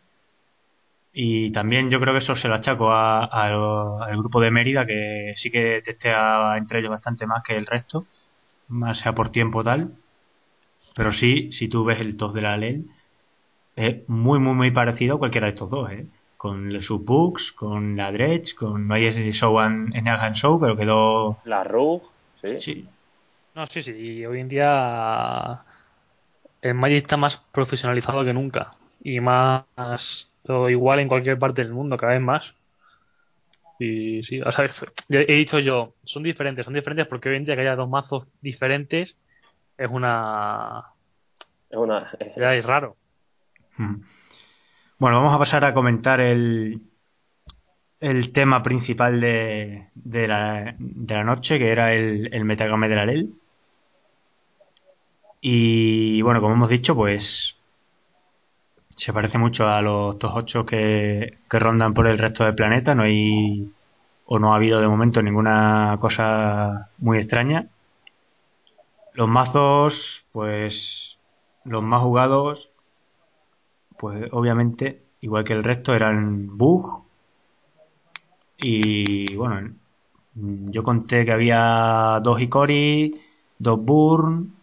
y 1.13 1.51
también 1.51 1.89
yo 1.89 1.99
creo 1.99 2.13
que 2.13 2.19
eso 2.19 2.35
se 2.35 2.47
lo 2.47 2.55
achaco 2.55 2.91
al 2.91 4.17
grupo 4.17 4.41
de 4.41 4.51
Mérida, 4.51 4.85
que 4.85 5.33
sí 5.35 5.51
que 5.51 5.81
testea 5.83 6.55
entre 6.57 6.79
ellos 6.79 6.91
bastante 6.91 7.25
más 7.27 7.43
que 7.43 7.55
el 7.55 7.65
resto, 7.65 8.05
más 8.67 8.99
sea 8.99 9.13
por 9.15 9.29
tiempo 9.29 9.63
tal, 9.63 9.95
pero 10.95 11.11
sí, 11.11 11.51
si 11.51 11.67
tú 11.69 11.83
ves 11.85 11.99
el 12.01 12.17
TOS 12.17 12.33
de 12.33 12.41
la 12.41 12.57
LEL, 12.57 12.87
es 13.75 14.07
muy, 14.09 14.39
muy, 14.39 14.53
muy 14.55 14.71
parecido 14.71 15.15
a 15.15 15.19
cualquiera 15.19 15.47
de 15.47 15.53
estos 15.53 15.69
dos, 15.69 15.91
¿eh? 15.91 16.07
Con 16.43 16.81
sus 16.81 17.05
bugs, 17.05 17.53
con 17.53 17.95
la 17.95 18.11
Dredge, 18.11 18.53
con 18.53 18.85
no 18.85 18.95
hay 18.95 19.05
ese 19.05 19.31
show 19.31 19.61
en, 19.61 19.95
en 19.95 20.33
Show, 20.33 20.59
pero 20.59 20.75
quedó. 20.75 21.37
La 21.45 21.63
Rug, 21.63 22.03
sí. 22.43 22.59
sí. 22.59 22.87
No, 23.55 23.65
sí, 23.65 23.81
sí. 23.81 23.93
Y 23.93 24.25
hoy 24.25 24.41
en 24.41 24.49
día 24.49 25.61
el 26.61 26.73
Magic 26.73 27.03
está 27.03 27.15
más 27.15 27.37
profesionalizado 27.53 28.25
que 28.25 28.33
nunca. 28.33 28.73
Y 29.01 29.21
más 29.21 30.33
todo 30.43 30.69
igual 30.69 30.99
en 30.99 31.07
cualquier 31.07 31.39
parte 31.39 31.63
del 31.63 31.71
mundo, 31.71 31.95
cada 31.95 32.11
vez 32.11 32.21
más. 32.21 32.53
Y 33.79 34.21
sí, 34.25 34.41
o 34.41 34.51
sea, 34.51 34.69
he 35.07 35.35
dicho 35.35 35.59
yo, 35.59 35.93
son 36.03 36.23
diferentes, 36.23 36.65
son 36.65 36.73
diferentes 36.73 37.07
porque 37.07 37.29
hoy 37.29 37.37
en 37.37 37.45
día 37.45 37.55
que 37.55 37.61
haya 37.61 37.77
dos 37.77 37.87
mazos 37.87 38.27
diferentes 38.41 39.15
es 39.77 39.89
una. 39.89 40.87
Es 41.69 41.77
una. 41.77 42.11
es 42.19 42.65
raro. 42.65 42.97
Hmm. 43.77 44.01
Bueno, 44.99 45.17
vamos 45.17 45.33
a 45.33 45.39
pasar 45.39 45.65
a 45.65 45.73
comentar 45.73 46.21
el, 46.21 46.81
el 47.99 48.31
tema 48.31 48.61
principal 48.61 49.21
de, 49.21 49.87
de, 49.95 50.27
la, 50.27 50.75
noche, 51.23 51.57
que 51.57 51.71
era 51.71 51.93
el, 51.93 52.33
el 52.33 52.45
metagame 52.45 52.89
de 52.89 52.95
la 52.95 53.05
LEL. 53.05 53.33
Y 55.41 56.21
bueno, 56.21 56.41
como 56.41 56.55
hemos 56.55 56.69
dicho, 56.69 56.95
pues 56.95 57.57
se 58.89 59.13
parece 59.13 59.37
mucho 59.37 59.67
a 59.67 59.81
los 59.81 60.17
2-8 60.17 60.65
que, 60.65 61.37
que 61.49 61.59
rondan 61.59 61.93
por 61.93 62.07
el 62.07 62.17
resto 62.17 62.43
del 62.45 62.55
planeta. 62.55 62.95
No 62.95 63.03
hay 63.03 63.71
o 64.25 64.39
no 64.39 64.53
ha 64.53 64.57
habido 64.57 64.81
de 64.81 64.87
momento 64.87 65.21
ninguna 65.21 65.97
cosa 65.99 66.89
muy 66.97 67.17
extraña. 67.17 67.67
Los 69.13 69.29
mazos, 69.29 70.27
pues 70.31 71.19
los 71.63 71.83
más 71.83 72.01
jugados 72.01 72.72
pues 74.03 74.27
obviamente, 74.33 75.01
igual 75.21 75.45
que 75.45 75.53
el 75.53 75.63
resto, 75.63 75.95
eran 75.95 76.57
bug. 76.57 77.05
Y 78.57 79.33
bueno, 79.33 79.75
yo 80.35 80.83
conté 80.83 81.23
que 81.23 81.31
había 81.31 82.19
dos 82.21 82.41
Ikori, 82.41 83.17
dos 83.57 83.79
Burn. 83.79 84.53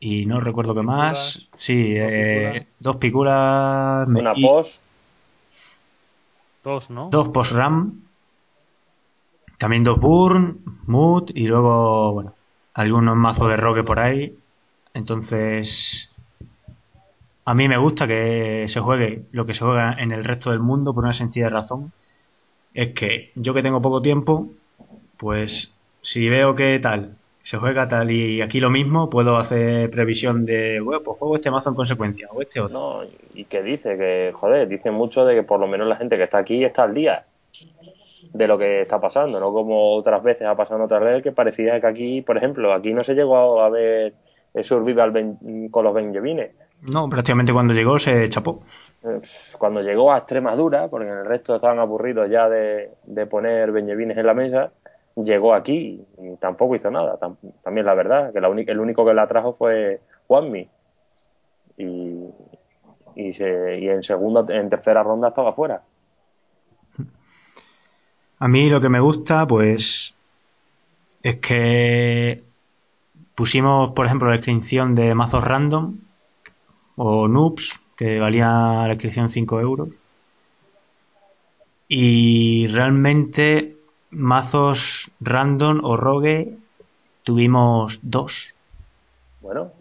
Y 0.00 0.26
no 0.26 0.38
recuerdo 0.38 0.74
qué 0.74 0.82
más. 0.82 1.48
Sí, 1.54 1.94
eh, 1.96 2.66
dos 2.78 2.96
Piculas. 2.96 4.06
Una 4.06 4.34
post. 4.34 4.82
Dos, 6.62 6.90
¿no? 6.90 7.08
Dos 7.08 7.30
post-ram. 7.30 8.02
También 9.56 9.82
dos 9.82 9.98
Burn, 9.98 10.58
Mood 10.88 11.30
y 11.34 11.46
luego, 11.46 12.12
bueno, 12.12 12.34
algunos 12.74 13.16
mazos 13.16 13.48
de 13.48 13.56
roque 13.56 13.82
por 13.82 13.98
ahí. 13.98 14.36
Entonces, 14.92 16.13
a 17.44 17.54
mí 17.54 17.68
me 17.68 17.76
gusta 17.76 18.06
que 18.06 18.64
se 18.68 18.80
juegue 18.80 19.22
lo 19.32 19.44
que 19.44 19.54
se 19.54 19.64
juega 19.64 19.94
en 19.98 20.12
el 20.12 20.24
resto 20.24 20.50
del 20.50 20.60
mundo 20.60 20.94
por 20.94 21.04
una 21.04 21.12
sencilla 21.12 21.48
razón. 21.48 21.92
Es 22.72 22.94
que 22.94 23.30
yo 23.34 23.54
que 23.54 23.62
tengo 23.62 23.82
poco 23.82 24.00
tiempo, 24.02 24.48
pues 25.16 25.74
si 26.02 26.28
veo 26.28 26.54
que 26.54 26.78
tal, 26.80 27.16
se 27.42 27.58
juega 27.58 27.86
tal 27.86 28.10
y 28.10 28.40
aquí 28.40 28.58
lo 28.58 28.70
mismo, 28.70 29.10
puedo 29.10 29.36
hacer 29.36 29.90
previsión 29.90 30.46
de, 30.46 30.80
bueno, 30.80 31.02
pues 31.02 31.18
juego 31.18 31.34
este 31.36 31.50
mazo 31.50 31.68
en 31.68 31.76
consecuencia 31.76 32.28
o 32.32 32.40
este 32.40 32.60
otro. 32.60 32.78
No, 32.78 33.08
y 33.34 33.44
que 33.44 33.62
dice 33.62 33.98
que, 33.98 34.32
joder, 34.34 34.66
dice 34.66 34.90
mucho 34.90 35.26
de 35.26 35.34
que 35.34 35.42
por 35.42 35.60
lo 35.60 35.68
menos 35.68 35.86
la 35.86 35.96
gente 35.96 36.16
que 36.16 36.22
está 36.22 36.38
aquí 36.38 36.64
está 36.64 36.84
al 36.84 36.94
día 36.94 37.26
de 38.32 38.48
lo 38.48 38.58
que 38.58 38.82
está 38.82 39.00
pasando, 39.00 39.38
no 39.38 39.52
como 39.52 39.94
otras 39.94 40.22
veces 40.22 40.46
ha 40.46 40.56
pasado 40.56 40.76
en 40.76 40.86
otras 40.86 41.02
veces 41.02 41.22
que 41.22 41.32
parecía 41.32 41.78
que 41.80 41.86
aquí, 41.86 42.22
por 42.22 42.38
ejemplo, 42.38 42.72
aquí 42.72 42.94
no 42.94 43.04
se 43.04 43.14
llegó 43.14 43.60
a 43.60 43.68
ver 43.68 44.14
el 44.54 44.64
Survival 44.64 45.36
con 45.70 45.84
los 45.84 45.94
Benjamines. 45.94 46.50
No, 46.92 47.08
prácticamente 47.08 47.52
cuando 47.52 47.72
llegó 47.72 47.98
se 47.98 48.28
chapó. 48.28 48.62
Eh, 49.02 49.20
cuando 49.58 49.80
llegó 49.80 50.12
a 50.12 50.18
Extremadura, 50.18 50.88
porque 50.88 51.08
en 51.08 51.18
el 51.18 51.24
resto 51.24 51.56
estaban 51.56 51.78
aburridos 51.78 52.30
ya 52.30 52.48
de, 52.48 52.90
de 53.04 53.26
poner 53.26 53.72
Benjamines 53.72 54.18
en 54.18 54.26
la 54.26 54.34
mesa, 54.34 54.70
llegó 55.16 55.54
aquí 55.54 56.04
y 56.18 56.36
tampoco 56.36 56.76
hizo 56.76 56.90
nada. 56.90 57.18
También 57.62 57.86
la 57.86 57.94
verdad, 57.94 58.32
que 58.32 58.40
la 58.40 58.48
el 58.48 58.80
único 58.80 59.04
que 59.04 59.14
la 59.14 59.26
trajo 59.26 59.54
fue 59.54 60.00
Juanmi. 60.26 60.68
Y, 61.76 62.18
y, 63.16 63.32
se, 63.32 63.78
y 63.80 63.88
en 63.88 64.02
segunda, 64.02 64.44
en 64.54 64.68
tercera 64.68 65.02
ronda 65.02 65.28
estaba 65.28 65.52
fuera. 65.52 65.82
A 68.38 68.48
mí 68.48 68.68
lo 68.68 68.80
que 68.80 68.88
me 68.88 69.00
gusta, 69.00 69.46
pues, 69.46 70.14
es 71.22 71.36
que 71.38 72.42
pusimos, 73.34 73.90
por 73.90 74.06
ejemplo, 74.06 74.28
la 74.28 74.36
inscripción 74.36 74.94
de 74.94 75.14
mazos 75.14 75.42
random 75.42 76.03
o 76.96 77.28
noobs, 77.28 77.80
que 77.96 78.18
valía 78.18 78.48
la 78.86 78.92
inscripción 78.92 79.30
5 79.30 79.60
euros. 79.60 79.88
Y 81.88 82.66
realmente 82.68 83.76
mazos 84.10 85.10
random 85.20 85.80
o 85.84 85.96
rogue 85.96 86.56
tuvimos 87.22 87.98
dos. 88.02 88.54
Bueno, 89.40 89.72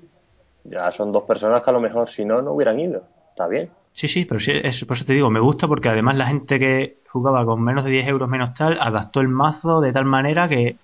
ya 0.63 0.91
son 0.91 1.11
dos 1.11 1.23
personas 1.23 1.63
que 1.63 1.69
a 1.69 1.73
lo 1.73 1.79
mejor 1.79 2.09
si 2.09 2.25
no, 2.25 2.41
no 2.41 2.53
hubieran 2.53 2.79
ido. 2.79 3.03
Está 3.29 3.47
bien. 3.47 3.69
Sí, 3.91 4.07
sí, 4.07 4.25
pero 4.25 4.39
sí, 4.39 4.51
es, 4.63 4.83
por 4.85 4.97
eso 4.97 5.05
te 5.05 5.13
digo, 5.13 5.29
me 5.29 5.39
gusta 5.39 5.67
porque 5.67 5.89
además 5.89 6.15
la 6.15 6.27
gente 6.27 6.59
que 6.59 6.97
jugaba 7.09 7.45
con 7.45 7.61
menos 7.61 7.83
de 7.83 7.91
10 7.91 8.07
euros 8.07 8.29
menos 8.29 8.53
tal, 8.53 8.79
adaptó 8.81 9.21
el 9.21 9.27
mazo 9.27 9.81
de 9.81 9.91
tal 9.91 10.05
manera 10.05 10.49
que... 10.49 10.77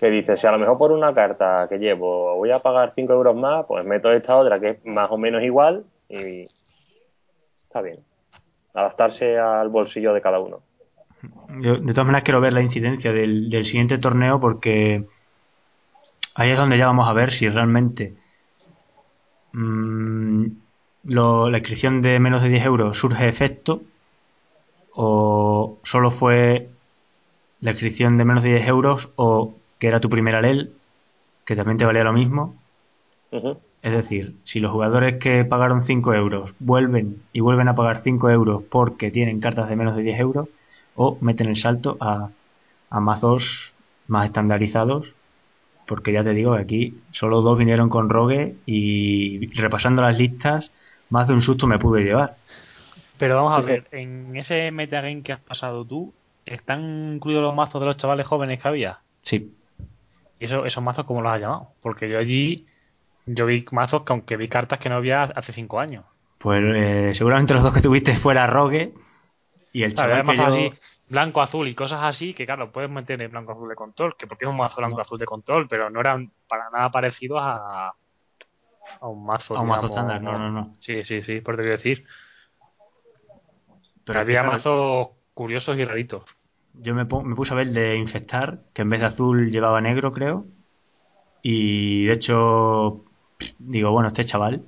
Que 0.00 0.08
dice, 0.10 0.36
si 0.36 0.46
a 0.46 0.52
lo 0.52 0.58
mejor 0.58 0.78
por 0.78 0.92
una 0.92 1.12
carta 1.14 1.66
que 1.68 1.78
llevo 1.78 2.34
voy 2.36 2.50
a 2.50 2.58
pagar 2.58 2.92
5 2.94 3.12
euros 3.12 3.36
más, 3.36 3.66
pues 3.66 3.84
meto 3.84 4.10
esta 4.10 4.36
otra 4.36 4.58
que 4.58 4.70
es 4.70 4.86
más 4.86 5.10
o 5.10 5.18
menos 5.18 5.42
igual 5.42 5.84
y 6.08 6.48
está 7.64 7.82
bien. 7.82 8.00
Adaptarse 8.72 9.38
al 9.38 9.68
bolsillo 9.68 10.14
de 10.14 10.22
cada 10.22 10.40
uno 10.40 10.62
de 11.48 11.92
todas 11.92 12.06
maneras 12.06 12.24
quiero 12.24 12.40
ver 12.40 12.52
la 12.52 12.62
incidencia 12.62 13.12
del, 13.12 13.64
siguiente 13.64 13.98
torneo 13.98 14.40
porque 14.40 15.04
ahí 16.34 16.50
es 16.50 16.58
donde 16.58 16.78
ya 16.78 16.86
vamos 16.86 17.08
a 17.08 17.12
ver 17.12 17.32
si 17.32 17.48
realmente 17.48 18.14
mm, 19.52 20.46
la 21.04 21.58
inscripción 21.58 22.02
de 22.02 22.18
menos 22.20 22.42
de 22.42 22.48
10 22.48 22.64
euros 22.64 22.98
surge 22.98 23.28
efecto 23.28 23.82
o 24.92 25.78
solo 25.82 26.10
fue 26.10 26.68
la 27.60 27.72
inscripción 27.72 28.16
de 28.16 28.24
menos 28.24 28.44
de 28.44 28.50
10 28.50 28.68
euros 28.68 29.12
o 29.16 29.54
que 29.80 29.88
era 29.88 29.98
tu 29.98 30.08
primera 30.08 30.40
LEL 30.40 30.72
que 31.44 31.56
también 31.56 31.78
te 31.78 31.84
valía 31.84 32.04
lo 32.04 32.12
mismo 32.12 32.54
es 33.82 33.92
decir, 33.92 34.36
si 34.44 34.60
los 34.60 34.72
jugadores 34.72 35.18
que 35.18 35.44
pagaron 35.44 35.84
5 35.84 36.14
euros 36.14 36.54
vuelven 36.58 37.22
y 37.32 37.40
vuelven 37.40 37.68
a 37.68 37.74
pagar 37.74 37.98
5 37.98 38.30
euros 38.30 38.62
porque 38.68 39.10
tienen 39.10 39.40
cartas 39.40 39.68
de 39.68 39.76
menos 39.76 39.96
de 39.96 40.02
10 40.02 40.20
euros 40.20 40.48
o 40.96 41.16
meten 41.20 41.48
el 41.48 41.56
salto 41.56 41.96
a, 42.00 42.28
a 42.90 43.00
mazos 43.00 43.74
más 44.06 44.26
estandarizados 44.26 45.14
porque 45.86 46.12
ya 46.12 46.22
te 46.22 46.34
digo 46.34 46.54
aquí 46.54 46.94
solo 47.10 47.40
dos 47.40 47.56
vinieron 47.56 47.88
con 47.88 48.10
Rogue 48.10 48.54
y 48.66 49.46
repasando 49.54 50.02
las 50.02 50.18
listas 50.18 50.72
más 51.08 51.26
de 51.26 51.34
un 51.34 51.42
susto 51.42 51.66
me 51.66 51.78
pude 51.78 52.02
llevar. 52.02 52.36
Pero 53.18 53.36
vamos 53.36 53.52
a 53.52 53.60
ver, 53.60 53.86
en 53.90 54.36
ese 54.36 54.70
metagame 54.70 55.22
que 55.22 55.32
has 55.32 55.40
pasado 55.40 55.84
tú, 55.84 56.14
¿están 56.46 57.14
incluidos 57.14 57.42
los 57.42 57.54
mazos 57.54 57.80
de 57.80 57.86
los 57.86 57.96
chavales 57.96 58.26
jóvenes 58.26 58.60
que 58.60 58.68
había? 58.68 58.98
Sí. 59.22 59.52
¿Y 60.40 60.46
eso, 60.46 60.64
esos 60.64 60.82
mazos 60.82 61.04
cómo 61.04 61.20
los 61.20 61.30
has 61.30 61.40
llamado? 61.40 61.74
Porque 61.82 62.08
yo 62.08 62.18
allí, 62.18 62.66
yo 63.26 63.44
vi 63.44 63.64
mazos 63.70 64.02
que 64.02 64.12
aunque 64.14 64.38
vi 64.38 64.48
cartas 64.48 64.78
que 64.78 64.88
no 64.88 64.96
había 64.96 65.24
hace 65.24 65.52
cinco 65.52 65.78
años. 65.78 66.06
Pues 66.38 66.62
eh, 66.74 67.10
seguramente 67.12 67.52
los 67.52 67.62
dos 67.62 67.74
que 67.74 67.82
tuviste 67.82 68.16
fuera 68.16 68.46
Rogue 68.46 68.94
y 69.72 69.82
el 69.82 69.92
chaval 69.92 70.24
que 70.24 70.42
así, 70.42 70.72
blanco, 71.10 71.42
azul 71.42 71.68
y 71.68 71.74
cosas 71.74 72.00
así, 72.02 72.32
que 72.32 72.46
claro, 72.46 72.72
puedes 72.72 72.88
meter 72.90 73.20
en 73.20 73.30
blanco, 73.30 73.52
azul 73.52 73.68
de 73.68 73.74
control, 73.74 74.16
que 74.16 74.26
porque 74.26 74.46
es 74.46 74.50
un 74.50 74.56
mazo 74.56 74.76
blanco, 74.78 75.02
azul 75.02 75.18
de 75.18 75.26
control, 75.26 75.68
pero 75.68 75.90
no 75.90 76.00
eran 76.00 76.32
para 76.48 76.70
nada 76.70 76.90
parecidos 76.90 77.40
a, 77.42 77.92
a 79.00 79.06
un 79.06 79.26
mazo. 79.26 79.58
A 79.58 79.60
un 79.60 79.68
mazo 79.68 79.88
estándar, 79.88 80.22
no, 80.22 80.38
no, 80.38 80.50
no. 80.50 80.76
Sí, 80.80 81.04
sí, 81.04 81.22
sí, 81.22 81.42
por 81.42 81.56
te 81.56 81.62
quiero 81.62 81.76
decir. 81.76 82.06
Pero 84.06 84.20
había 84.20 84.42
mazos 84.42 85.08
curiosos 85.34 85.78
y 85.78 85.84
raritos. 85.84 86.39
Yo 86.74 86.94
me, 86.94 87.04
me 87.04 87.34
puse 87.34 87.52
a 87.52 87.56
ver 87.56 87.68
de 87.68 87.96
infectar, 87.96 88.60
que 88.72 88.82
en 88.82 88.90
vez 88.90 89.00
de 89.00 89.06
azul 89.06 89.50
llevaba 89.50 89.80
negro, 89.80 90.12
creo. 90.12 90.46
Y 91.42 92.06
de 92.06 92.12
hecho, 92.12 93.04
digo, 93.58 93.90
bueno, 93.92 94.08
este 94.08 94.24
chaval 94.24 94.62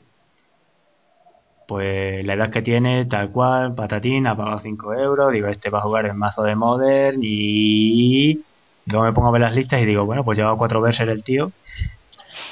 pues 1.73 2.23
la 2.27 2.35
edad 2.35 2.51
que 2.51 2.61
tiene, 2.61 3.07
tal 3.07 3.31
cual, 3.31 3.75
patatín, 3.75 4.27
ha 4.27 4.37
pagado 4.37 4.59
5 4.59 4.93
euros, 4.93 5.33
digo, 5.33 5.49
este 5.49 5.71
va 5.71 5.79
a 5.79 5.83
jugar 5.83 6.05
en 6.05 6.19
mazo 6.19 6.43
de 6.43 6.55
Modern 6.55 7.19
y 7.23 8.43
luego 8.85 9.07
me 9.07 9.12
pongo 9.15 9.29
a 9.29 9.33
ver 9.33 9.41
las 9.41 9.55
listas 9.55 9.81
y 9.81 9.87
digo, 9.87 10.05
bueno, 10.05 10.23
pues 10.23 10.37
lleva 10.37 10.55
cuatro 10.57 10.83
verses 10.83 11.09
el 11.09 11.25
tío. 11.25 11.51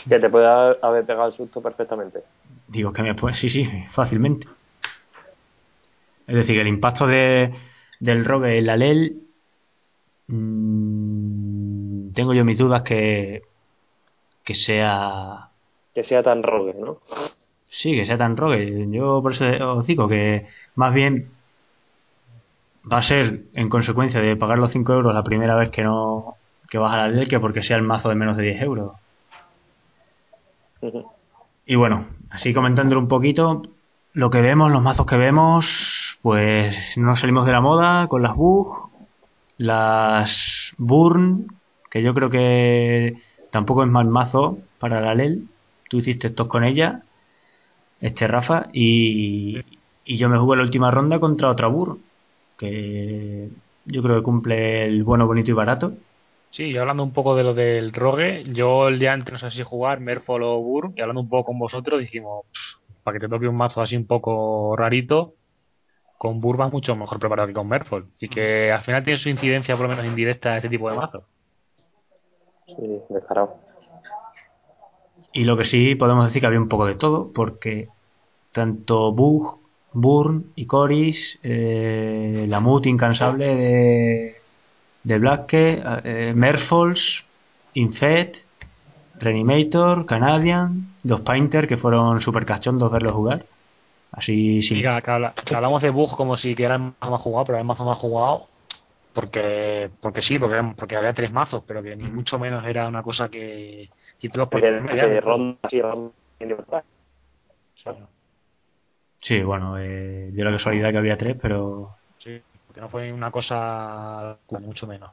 Que 0.08 0.18
te 0.18 0.30
puede 0.30 0.46
haber 0.46 1.04
pegado 1.04 1.26
el 1.26 1.34
susto 1.34 1.60
perfectamente. 1.60 2.20
Digo, 2.68 2.94
que 2.94 3.02
me 3.02 3.14
puede, 3.14 3.34
sí, 3.34 3.50
sí, 3.50 3.68
fácilmente. 3.90 4.48
Es 6.26 6.36
decir, 6.36 6.58
el 6.58 6.68
impacto 6.68 7.06
de, 7.06 7.52
del 7.98 8.24
rogue 8.24 8.56
en 8.58 8.64
la 8.64 8.76
LEL, 8.78 9.20
mmm, 10.30 12.12
tengo 12.12 12.34
yo 12.34 12.44
mis 12.44 12.58
dudas 12.58 12.82
que, 12.82 13.42
que 14.44 14.54
sea... 14.54 15.48
Que 15.94 16.04
sea 16.04 16.22
tan 16.22 16.42
rogue, 16.42 16.74
¿no? 16.74 16.98
Sí, 17.68 17.94
que 17.94 18.04
sea 18.04 18.18
tan 18.18 18.36
rogue. 18.36 18.86
Yo 18.90 19.20
por 19.22 19.32
eso 19.32 19.76
os 19.76 19.86
digo 19.86 20.08
que 20.08 20.46
más 20.74 20.92
bien 20.92 21.30
va 22.90 22.98
a 22.98 23.02
ser 23.02 23.44
en 23.54 23.68
consecuencia 23.68 24.20
de 24.20 24.36
pagar 24.36 24.58
los 24.58 24.72
5 24.72 24.92
euros 24.92 25.14
la 25.14 25.22
primera 25.22 25.54
vez 25.54 25.70
que 25.70 25.82
no 25.82 26.36
que 26.68 26.78
vas 26.78 26.94
a 26.94 26.98
la 26.98 27.08
ley 27.08 27.26
que 27.26 27.40
porque 27.40 27.62
sea 27.62 27.76
el 27.76 27.82
mazo 27.82 28.08
de 28.08 28.14
menos 28.14 28.36
de 28.36 28.44
10 28.44 28.62
euros. 28.62 28.92
Y 31.66 31.74
bueno, 31.74 32.06
así 32.30 32.54
comentándolo 32.54 33.00
un 33.00 33.08
poquito, 33.08 33.62
lo 34.12 34.30
que 34.30 34.40
vemos, 34.40 34.72
los 34.72 34.82
mazos 34.82 35.06
que 35.06 35.16
vemos, 35.16 36.18
pues 36.22 36.96
no 36.96 37.16
salimos 37.16 37.46
de 37.46 37.52
la 37.52 37.60
moda 37.60 38.06
con 38.08 38.22
las 38.22 38.34
Bug, 38.34 38.89
las 39.60 40.74
Burn, 40.78 41.46
que 41.90 42.02
yo 42.02 42.14
creo 42.14 42.30
que 42.30 43.18
tampoco 43.50 43.84
es 43.84 43.90
mal 43.90 44.06
mazo 44.06 44.58
para 44.78 45.02
la 45.02 45.14
LEL. 45.14 45.48
Tú 45.90 45.98
hiciste 45.98 46.28
estos 46.28 46.46
con 46.46 46.64
ella 46.64 47.02
este 48.00 48.26
Rafa, 48.26 48.68
y, 48.72 49.60
yo 50.06 50.30
me 50.30 50.38
jugué 50.38 50.56
la 50.56 50.62
última 50.62 50.90
ronda 50.90 51.20
contra 51.20 51.50
otra 51.50 51.66
Burr, 51.66 51.98
que 52.56 53.50
yo 53.84 54.02
creo 54.02 54.16
que 54.16 54.22
cumple 54.22 54.86
el 54.86 55.04
bueno, 55.04 55.26
bonito 55.26 55.50
y 55.50 55.54
barato. 55.54 55.92
Sí, 56.48 56.74
hablando 56.78 57.02
un 57.02 57.12
poco 57.12 57.36
de 57.36 57.44
lo 57.44 57.52
del 57.52 57.92
Rogue, 57.92 58.44
yo 58.44 58.88
el 58.88 58.98
día 58.98 59.12
antes 59.12 59.32
no 59.32 59.38
sé 59.38 59.50
si 59.50 59.62
jugar 59.62 60.00
Merfol 60.00 60.42
o 60.42 60.58
Burr, 60.58 60.92
y 60.96 61.02
hablando 61.02 61.20
un 61.20 61.28
poco 61.28 61.44
con 61.44 61.58
vosotros 61.58 62.00
dijimos, 62.00 62.46
para 63.02 63.18
que 63.18 63.26
te 63.26 63.28
toque 63.28 63.46
un 63.46 63.56
mazo 63.56 63.82
así 63.82 63.94
un 63.94 64.06
poco 64.06 64.74
rarito, 64.74 65.34
con 66.20 66.38
Burr 66.38 66.60
va 66.60 66.68
mucho 66.68 66.94
mejor 66.96 67.18
preparado 67.18 67.48
que 67.48 67.54
con 67.54 67.66
Merfol, 67.66 68.06
y 68.20 68.28
que 68.28 68.70
al 68.70 68.82
final 68.82 69.02
tiene 69.02 69.18
su 69.18 69.30
incidencia 69.30 69.74
por 69.74 69.88
lo 69.88 69.96
menos 69.96 70.04
indirecta 70.04 70.50
a 70.50 70.56
este 70.56 70.68
tipo 70.68 70.90
de 70.90 70.96
mazo. 70.98 71.24
Sí, 72.66 72.74
descarado. 73.08 73.56
Y 75.32 75.44
lo 75.44 75.56
que 75.56 75.64
sí 75.64 75.94
podemos 75.94 76.26
decir 76.26 76.42
que 76.42 76.46
había 76.46 76.60
un 76.60 76.68
poco 76.68 76.84
de 76.84 76.96
todo, 76.96 77.32
porque 77.32 77.88
tanto 78.52 79.12
Bug, 79.12 79.60
Burn 79.94 80.52
y 80.56 80.66
Coris, 80.66 81.38
eh, 81.42 82.44
la 82.46 82.60
Mut 82.60 82.84
incansable 82.84 83.56
de, 83.56 84.36
de 85.04 85.18
Blackke, 85.18 85.82
eh, 86.04 86.34
Merfolds, 86.36 87.24
Infet, 87.72 88.44
Reanimator, 89.18 90.04
Canadian, 90.04 90.92
dos 91.02 91.22
Painter 91.22 91.66
que 91.66 91.78
fueron 91.78 92.20
super 92.20 92.44
cachondos 92.44 92.92
verlos 92.92 93.14
jugar. 93.14 93.46
Así 94.12 94.60
sí. 94.62 94.82
que, 94.82 94.88
hablamos 94.88 95.82
de 95.82 95.90
Bug 95.90 96.16
como 96.16 96.36
si 96.36 96.54
que 96.54 96.64
eran 96.64 96.96
más 97.00 97.20
jugado, 97.20 97.44
pero 97.44 97.58
además 97.58 97.78
más 97.80 97.98
jugado 97.98 98.48
porque 99.12 99.90
porque 100.00 100.22
sí, 100.22 100.38
porque, 100.38 100.62
porque 100.76 100.96
había 100.96 101.12
tres 101.12 101.32
mazos, 101.32 101.64
pero 101.66 101.82
que 101.82 101.96
ni 101.96 102.04
mucho 102.04 102.38
menos 102.38 102.64
era 102.64 102.88
una 102.88 103.02
cosa 103.02 103.28
que 103.28 103.88
si 104.16 104.28
te 104.28 104.38
los 104.38 104.48
porque, 104.48 104.70
ronda, 105.20 105.58
Sí, 109.16 109.42
bueno, 109.42 109.78
eh, 109.78 110.30
dio 110.32 110.44
la 110.44 110.52
casualidad 110.52 110.90
que 110.90 110.98
había 110.98 111.16
tres, 111.16 111.36
pero. 111.40 111.96
Sí, 112.16 112.40
porque 112.66 112.80
no 112.80 112.88
fue 112.88 113.12
una 113.12 113.30
cosa 113.30 114.38
mucho 114.48 114.86
menos. 114.86 115.10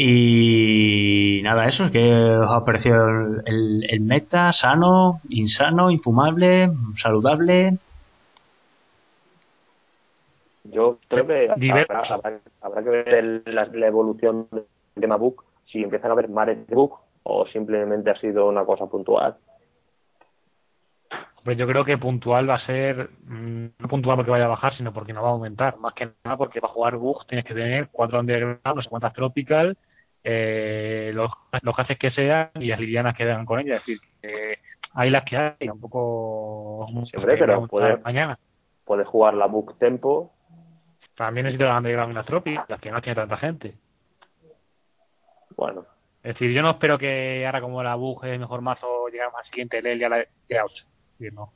Y 0.00 1.40
nada, 1.42 1.66
eso, 1.66 1.90
¿qué 1.90 2.14
os 2.14 2.54
ha 2.54 2.64
parecido 2.64 3.08
el, 3.44 3.84
el, 3.90 4.00
meta? 4.00 4.52
¿Sano? 4.52 5.20
¿Insano? 5.28 5.90
¿Infumable? 5.90 6.70
¿Saludable? 6.94 7.78
Yo 10.62 10.98
creo 11.08 11.26
que 11.26 11.50
habrá, 11.50 12.84
que 12.84 12.90
ver 12.90 13.42
la, 13.46 13.86
evolución 13.88 14.46
de 14.94 15.06
Mabook, 15.08 15.44
si 15.66 15.82
empiezan 15.82 16.10
a 16.10 16.12
haber 16.12 16.28
mares 16.28 16.64
de 16.68 16.76
book 16.76 17.00
o 17.24 17.48
simplemente 17.48 18.10
ha 18.10 18.20
sido 18.20 18.46
una 18.46 18.64
cosa 18.64 18.86
puntual. 18.86 19.34
Pues 21.42 21.58
yo 21.58 21.66
creo 21.66 21.84
que 21.84 21.98
puntual 21.98 22.48
va 22.48 22.54
a 22.54 22.66
ser, 22.66 23.10
mm, 23.24 23.66
no 23.80 23.88
puntual 23.88 24.16
porque 24.16 24.30
vaya 24.30 24.44
a 24.44 24.48
bajar, 24.48 24.76
sino 24.76 24.92
porque 24.92 25.12
no 25.12 25.22
va 25.22 25.30
a 25.30 25.32
aumentar. 25.32 25.76
Más 25.78 25.94
que 25.94 26.08
nada 26.22 26.36
porque 26.36 26.60
para 26.60 26.72
jugar 26.72 26.96
bug 26.98 27.26
tienes 27.26 27.44
que 27.44 27.54
tener 27.54 27.88
cuatro 27.90 28.20
underground, 28.20 28.60
no 28.64 28.80
sé 28.80 28.88
cuántas 28.88 29.12
tropical, 29.12 29.76
eh, 30.24 31.10
los, 31.14 31.30
los 31.62 31.76
que 31.98 32.10
sean 32.10 32.50
y 32.54 32.66
las 32.66 32.80
livianas 32.80 33.16
que 33.16 33.24
dan 33.24 33.46
con 33.46 33.60
ellas. 33.60 33.80
Es 33.80 33.86
decir, 33.86 34.00
que 34.20 34.58
hay 34.94 35.10
las 35.10 35.24
que 35.24 35.36
hay, 35.36 35.68
un 35.68 35.80
poco. 35.80 36.86
Siempre, 37.10 37.36
pero 37.36 37.66
puedes, 37.66 38.02
mañana. 38.02 38.38
puedes 38.84 39.06
jugar 39.06 39.34
la 39.34 39.46
book 39.46 39.78
tempo. 39.78 40.32
También 41.16 41.44
necesito 41.44 41.66
las 41.66 41.78
underground 41.78 42.12
y 42.12 42.14
las 42.14 42.26
tropical, 42.26 42.64
las 42.68 42.80
que 42.80 42.90
no 42.90 43.00
tiene 43.00 43.16
tanta 43.16 43.36
gente. 43.36 43.74
Bueno. 45.56 45.84
Es 46.22 46.34
decir, 46.34 46.52
yo 46.52 46.62
no 46.62 46.70
espero 46.70 46.98
que 46.98 47.44
ahora 47.46 47.60
como 47.60 47.82
la 47.82 47.94
bug 47.94 48.24
es 48.24 48.38
mejor 48.38 48.60
mazo, 48.60 49.08
llegamos 49.08 49.34
al 49.38 49.46
siguiente 49.46 49.80
LEL 49.80 50.00
y 50.00 50.04
a 50.04 50.08
la 50.08 50.26
8 50.64 50.86
no. 51.32 51.52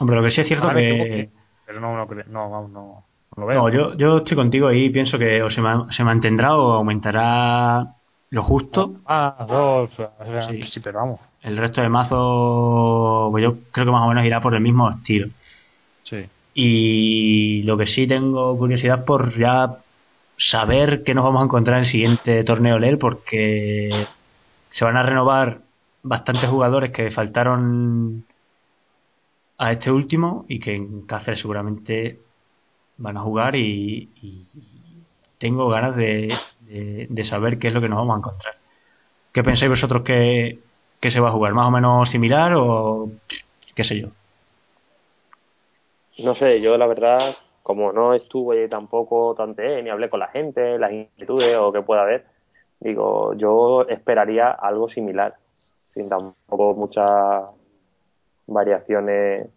Hombre, 0.00 0.16
lo 0.16 0.22
que 0.22 0.30
sí 0.30 0.40
es 0.40 0.48
cierto 0.48 0.70
que... 0.70 1.30
Pero 1.66 1.80
no, 1.80 1.90
no, 1.90 2.06
no, 2.26 2.68
no, 2.68 3.06
lo 3.36 3.46
veo. 3.46 3.58
No, 3.58 3.68
yo, 3.68 3.96
yo 3.96 4.18
estoy 4.18 4.36
contigo 4.36 4.68
ahí 4.68 4.90
pienso 4.90 5.18
que 5.18 5.42
o 5.42 5.50
se, 5.50 5.62
se 5.90 6.04
mantendrá 6.04 6.56
o 6.56 6.72
aumentará 6.72 7.96
lo 8.30 8.42
justo. 8.42 8.96
Ah, 9.06 9.44
dos, 9.48 9.90
sí. 10.46 10.62
sí, 10.62 10.80
pero 10.80 11.00
vamos. 11.00 11.20
El 11.42 11.56
resto 11.56 11.82
de 11.82 11.88
mazos, 11.88 13.30
pues 13.30 13.42
yo 13.42 13.56
creo 13.72 13.86
que 13.86 13.92
más 13.92 14.04
o 14.04 14.08
menos 14.08 14.24
irá 14.24 14.40
por 14.40 14.54
el 14.54 14.60
mismo 14.60 14.90
estilo. 14.90 15.28
Sí. 16.04 16.26
Y 16.54 17.62
lo 17.64 17.76
que 17.76 17.86
sí 17.86 18.06
tengo 18.06 18.56
curiosidad 18.56 19.04
por 19.04 19.36
ya 19.36 19.78
saber 20.36 21.02
qué 21.02 21.14
nos 21.14 21.24
vamos 21.24 21.42
a 21.42 21.44
encontrar 21.44 21.76
en 21.76 21.80
el 21.80 21.86
siguiente 21.86 22.44
torneo 22.44 22.78
LEL, 22.78 22.98
porque 22.98 23.90
se 24.70 24.84
van 24.84 24.96
a 24.96 25.02
renovar 25.02 25.62
bastantes 26.02 26.48
jugadores 26.48 26.90
que 26.90 27.10
faltaron 27.10 28.24
a 29.58 29.72
este 29.72 29.90
último 29.90 30.46
y 30.48 30.58
que 30.58 30.74
en 30.74 31.02
Cáceres 31.02 31.40
seguramente 31.40 32.20
van 33.00 33.16
a 33.16 33.20
jugar 33.20 33.56
y, 33.56 34.08
tengo 35.38 35.68
ganas 35.68 35.96
de, 35.96 36.32
saber 37.22 37.58
qué 37.58 37.68
es 37.68 37.74
lo 37.74 37.80
que 37.80 37.88
nos 37.88 37.98
vamos 37.98 38.14
a 38.14 38.18
encontrar. 38.18 38.54
¿Qué 39.32 39.42
pensáis 39.42 39.70
vosotros 39.70 40.02
que, 40.02 40.58
se 41.00 41.20
va 41.20 41.28
a 41.28 41.32
jugar? 41.32 41.54
¿Más 41.54 41.66
o 41.66 41.70
menos 41.70 42.08
similar 42.08 42.52
o 42.54 43.10
qué 43.74 43.84
sé 43.84 44.00
yo? 44.00 44.08
No 46.18 46.34
sé, 46.34 46.60
yo 46.60 46.76
la 46.76 46.86
verdad, 46.86 47.36
como 47.62 47.92
no 47.92 48.12
estuve 48.14 48.68
tampoco 48.68 49.34
tanto 49.34 49.62
ni 49.62 49.88
hablé 49.88 50.10
con 50.10 50.20
la 50.20 50.28
gente, 50.28 50.78
las 50.78 50.92
inquietudes 50.92 51.56
o 51.56 51.72
que 51.72 51.82
pueda 51.82 52.02
haber, 52.02 52.26
digo, 52.80 53.34
yo 53.34 53.86
esperaría 53.88 54.50
algo 54.50 54.88
similar 54.88 55.36
sin 55.94 56.08
tampoco 56.08 56.74
muchas 56.74 57.10
variaciones. 58.46 59.48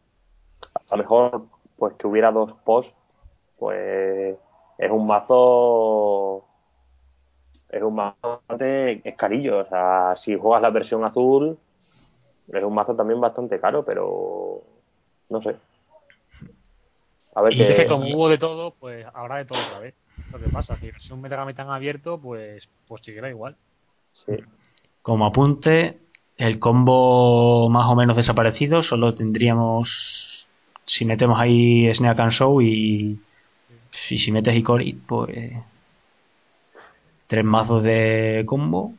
A 0.90 0.96
lo 0.96 0.98
mejor, 0.98 1.46
pues 1.78 1.94
que 1.96 2.08
hubiera 2.08 2.32
dos 2.32 2.54
posts, 2.64 2.94
pues 3.64 4.36
es 4.78 4.92
un 4.92 5.08
mazo. 5.08 6.44
Es 7.70 7.82
un 7.82 7.96
mazo 7.96 8.18
bastante 8.22 9.08
escarillo. 9.08 9.60
O 9.60 9.66
sea, 9.66 10.16
si 10.18 10.38
juegas 10.38 10.62
la 10.62 10.70
versión 10.70 11.06
azul, 11.06 11.58
es 12.52 12.64
un 12.64 12.74
mazo 12.74 12.94
también 12.94 13.22
bastante 13.22 13.62
caro, 13.62 13.86
pero 13.86 14.64
no 15.30 15.42
sé. 15.42 15.56
A 17.36 17.42
ver 17.42 17.54
y 17.54 17.58
que... 17.58 17.88
como 17.88 18.06
hubo 18.14 18.28
de 18.28 18.38
todo, 18.38 18.72
pues 18.72 19.06
habrá 19.14 19.38
de 19.38 19.46
todo 19.46 19.60
otra 19.66 19.80
vez. 19.80 19.96
Lo 20.34 20.40
que 20.40 20.50
pasa, 20.50 20.76
si 20.76 20.90
es 20.90 21.10
un 21.10 21.22
Metagame 21.22 21.54
tan 21.54 21.70
abierto, 21.70 22.18
pues, 22.18 22.68
pues 22.86 23.02
seguirá 23.02 23.30
igual. 23.30 23.56
Sí. 24.26 24.34
Como 25.02 25.26
apunte, 25.26 26.00
el 26.36 26.60
combo 26.60 27.70
más 27.70 27.90
o 27.90 27.96
menos 27.96 28.18
desaparecido, 28.18 28.84
solo 28.84 29.16
tendríamos 29.16 30.52
si 30.86 31.06
metemos 31.06 31.40
ahí 31.40 31.92
Snake 31.94 32.22
and 32.22 32.32
Show 32.32 32.62
y, 32.62 33.20
si 33.94 34.32
metes 34.32 34.56
Icori, 34.56 34.94
pues 34.94 35.54
tres 37.28 37.46
mazos 37.46 37.84
de 37.84 38.44
combo, 38.46 38.94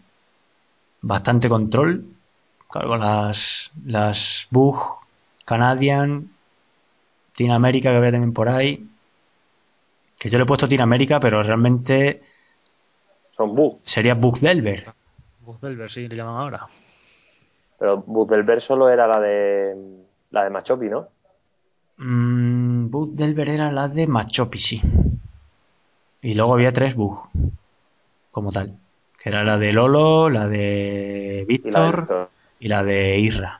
bastante 1.03 1.49
control, 1.49 2.05
claro, 2.71 2.97
las, 2.97 3.73
las 3.85 4.47
Bug, 4.51 4.79
Canadian, 5.45 6.31
Team 7.37 7.51
America 7.51 7.91
que 7.91 7.97
había 7.97 8.13
también 8.13 8.33
por 8.33 8.49
ahí, 8.49 8.89
que 10.19 10.31
yo 10.31 10.39
le 10.39 10.45
he 10.45 10.47
puesto 10.47 10.69
Team 10.69 10.83
America, 10.83 11.19
pero 11.19 11.43
realmente 11.43 12.23
son 13.37 13.55
Bug. 13.55 13.81
Sería 13.83 14.15
Bug 14.15 14.39
Delver. 14.39 14.93
Bug 15.41 15.61
Delver, 15.61 15.91
sí, 15.91 16.09
le 16.09 16.17
llaman 16.17 16.41
ahora. 16.41 16.67
Pero 17.79 17.99
Bud 17.99 18.33
solo 18.61 18.89
era 18.89 19.07
la 19.09 19.19
de 19.19 19.77
la 20.31 20.45
de 20.45 20.51
Machopi, 20.51 20.89
¿no? 20.89 21.09
Mm, 21.97 22.91
Bud 22.91 23.21
era 23.21 23.71
la 23.71 23.89
de 23.89 24.07
Machopi, 24.07 24.59
sí. 24.59 24.83
Y 26.23 26.35
luego 26.35 26.55
había 26.55 26.73
tres 26.73 26.95
Bug, 26.95 27.29
como 28.31 28.51
tal. 28.51 28.79
Que 29.23 29.29
era 29.29 29.45
la 29.45 29.59
de 29.59 29.73
Lolo, 29.73 30.31
la 30.31 30.49
de 30.49 31.45
Víctor 31.47 32.31
y, 32.59 32.69
la 32.69 32.83
de 32.83 33.19
Irra. 33.19 33.59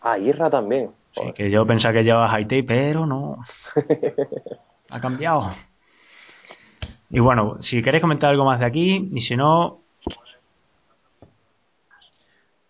Ah, 0.00 0.18
Irra 0.18 0.50
también. 0.50 0.90
Sí, 1.12 1.32
que 1.34 1.50
yo 1.50 1.66
pensaba 1.66 1.94
que 1.94 2.04
llevaba 2.04 2.32
Haitei, 2.32 2.62
pero 2.62 3.06
no. 3.06 3.38
ha 4.90 5.00
cambiado. 5.00 5.50
Y 7.10 7.18
bueno, 7.18 7.58
si 7.60 7.82
queréis 7.82 8.00
comentar 8.00 8.30
algo 8.30 8.44
más 8.44 8.60
de 8.60 8.66
aquí, 8.66 9.08
y 9.12 9.20
si 9.20 9.36
no, 9.36 9.80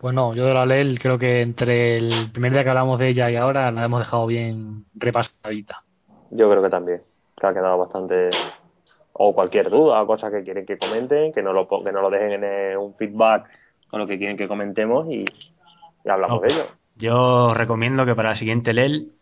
pues 0.01 0.15
no, 0.15 0.35
yo 0.35 0.47
de 0.47 0.55
la 0.55 0.65
LEL 0.65 0.99
creo 0.99 1.19
que 1.19 1.43
entre 1.43 1.99
el 1.99 2.11
primer 2.33 2.53
día 2.53 2.65
que 2.65 2.71
hablamos 2.71 2.99
de 2.99 3.09
ella 3.09 3.31
y 3.31 3.37
ahora 3.37 3.71
la 3.71 3.85
hemos 3.85 4.01
dejado 4.01 4.27
bien 4.27 4.87
repasadita. 4.95 5.85
Yo 6.31 6.51
creo 6.51 6.63
que 6.63 6.71
también, 6.71 7.03
que 7.39 7.47
ha 7.47 7.53
quedado 7.53 7.77
bastante... 7.77 8.31
O 9.13 9.35
cualquier 9.35 9.69
duda 9.69 10.01
o 10.01 10.07
cosa 10.07 10.31
que 10.31 10.43
quieren 10.43 10.65
que 10.65 10.79
comenten, 10.79 11.33
que 11.33 11.43
no 11.43 11.53
lo, 11.53 11.69
que 11.69 11.93
no 11.93 12.01
lo 12.01 12.09
dejen 12.09 12.43
en 12.43 12.79
un 12.79 12.95
feedback 12.95 13.51
con 13.91 14.01
lo 14.01 14.07
que 14.07 14.17
quieren 14.17 14.39
que 14.39 14.49
comentemos 14.49 15.07
y, 15.11 15.27
hablamos 16.09 16.41
de 16.41 16.49
ello. 16.49 16.63
Yo 16.97 17.49
os 17.49 17.57
recomiendo 17.57 18.07
que 18.07 18.15
para 18.15 18.31
la 18.31 18.37
siguiente 18.37 18.73
LEL, 18.73 19.13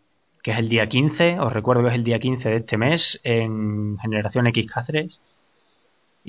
que 0.41 0.51
es 0.51 0.59
el 0.59 0.69
día 0.69 0.87
15, 0.87 1.41
os 1.41 1.51
recuerdo 1.51 1.83
que 1.83 1.89
es 1.89 1.95
el 1.95 2.05
día 2.05 2.19
15 2.19 2.49
de 2.49 2.55
este 2.55 2.77
mes, 2.77 3.19
en 3.25 3.97
Generación 3.97 4.47
X 4.47 4.71
Cáceres, 4.71 5.21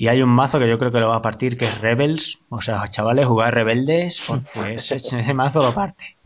y 0.00 0.08
hay 0.08 0.22
un 0.22 0.30
mazo 0.30 0.58
que 0.58 0.66
yo 0.66 0.78
creo 0.78 0.90
que 0.90 0.98
lo 0.98 1.08
va 1.08 1.16
a 1.16 1.20
partir, 1.20 1.58
que 1.58 1.66
es 1.66 1.78
Rebels. 1.78 2.40
O 2.48 2.62
sea, 2.62 2.88
chavales, 2.88 3.26
jugar 3.26 3.52
rebeldes, 3.52 4.26
porque 4.26 4.72
ese, 4.72 4.96
ese 4.96 5.34
mazo 5.34 5.62
lo 5.62 5.74
parte. 5.74 6.16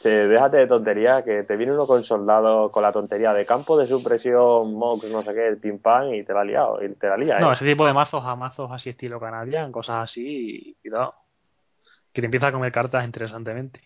Que 0.00 0.08
déjate 0.08 0.58
de 0.58 0.68
tontería, 0.68 1.24
que 1.24 1.42
te 1.42 1.56
viene 1.56 1.72
uno 1.72 1.88
con 1.88 2.04
soldado 2.04 2.70
con 2.70 2.84
la 2.84 2.92
tontería 2.92 3.32
de 3.32 3.44
campo 3.44 3.76
de 3.76 3.88
supresión, 3.88 4.74
mox, 4.74 5.10
no 5.10 5.24
sé 5.24 5.34
qué, 5.34 5.48
el 5.48 5.58
pim 5.58 5.80
pam, 5.80 6.14
y 6.14 6.22
te 6.22 6.32
la 6.34 6.42
ha 6.42 6.44
liado, 6.44 6.84
y 6.84 6.94
te 6.94 7.08
la 7.08 7.16
lía. 7.16 7.40
No, 7.40 7.50
¿eh? 7.50 7.54
ese 7.54 7.64
tipo 7.64 7.84
de 7.84 7.92
mazos 7.92 8.24
a 8.24 8.36
mazos 8.36 8.70
así 8.70 8.90
estilo 8.90 9.18
canadian, 9.18 9.72
cosas 9.72 10.04
así, 10.04 10.22
y 10.24 10.74
cuidado. 10.74 11.14
Que 12.12 12.22
te 12.22 12.26
empieza 12.26 12.46
a 12.46 12.52
comer 12.52 12.70
cartas 12.70 13.04
interesantemente. 13.04 13.80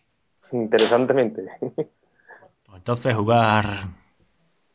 Interesantemente. 0.52 1.46
Pues 2.70 2.78
entonces 2.82 3.16
jugar 3.16 3.64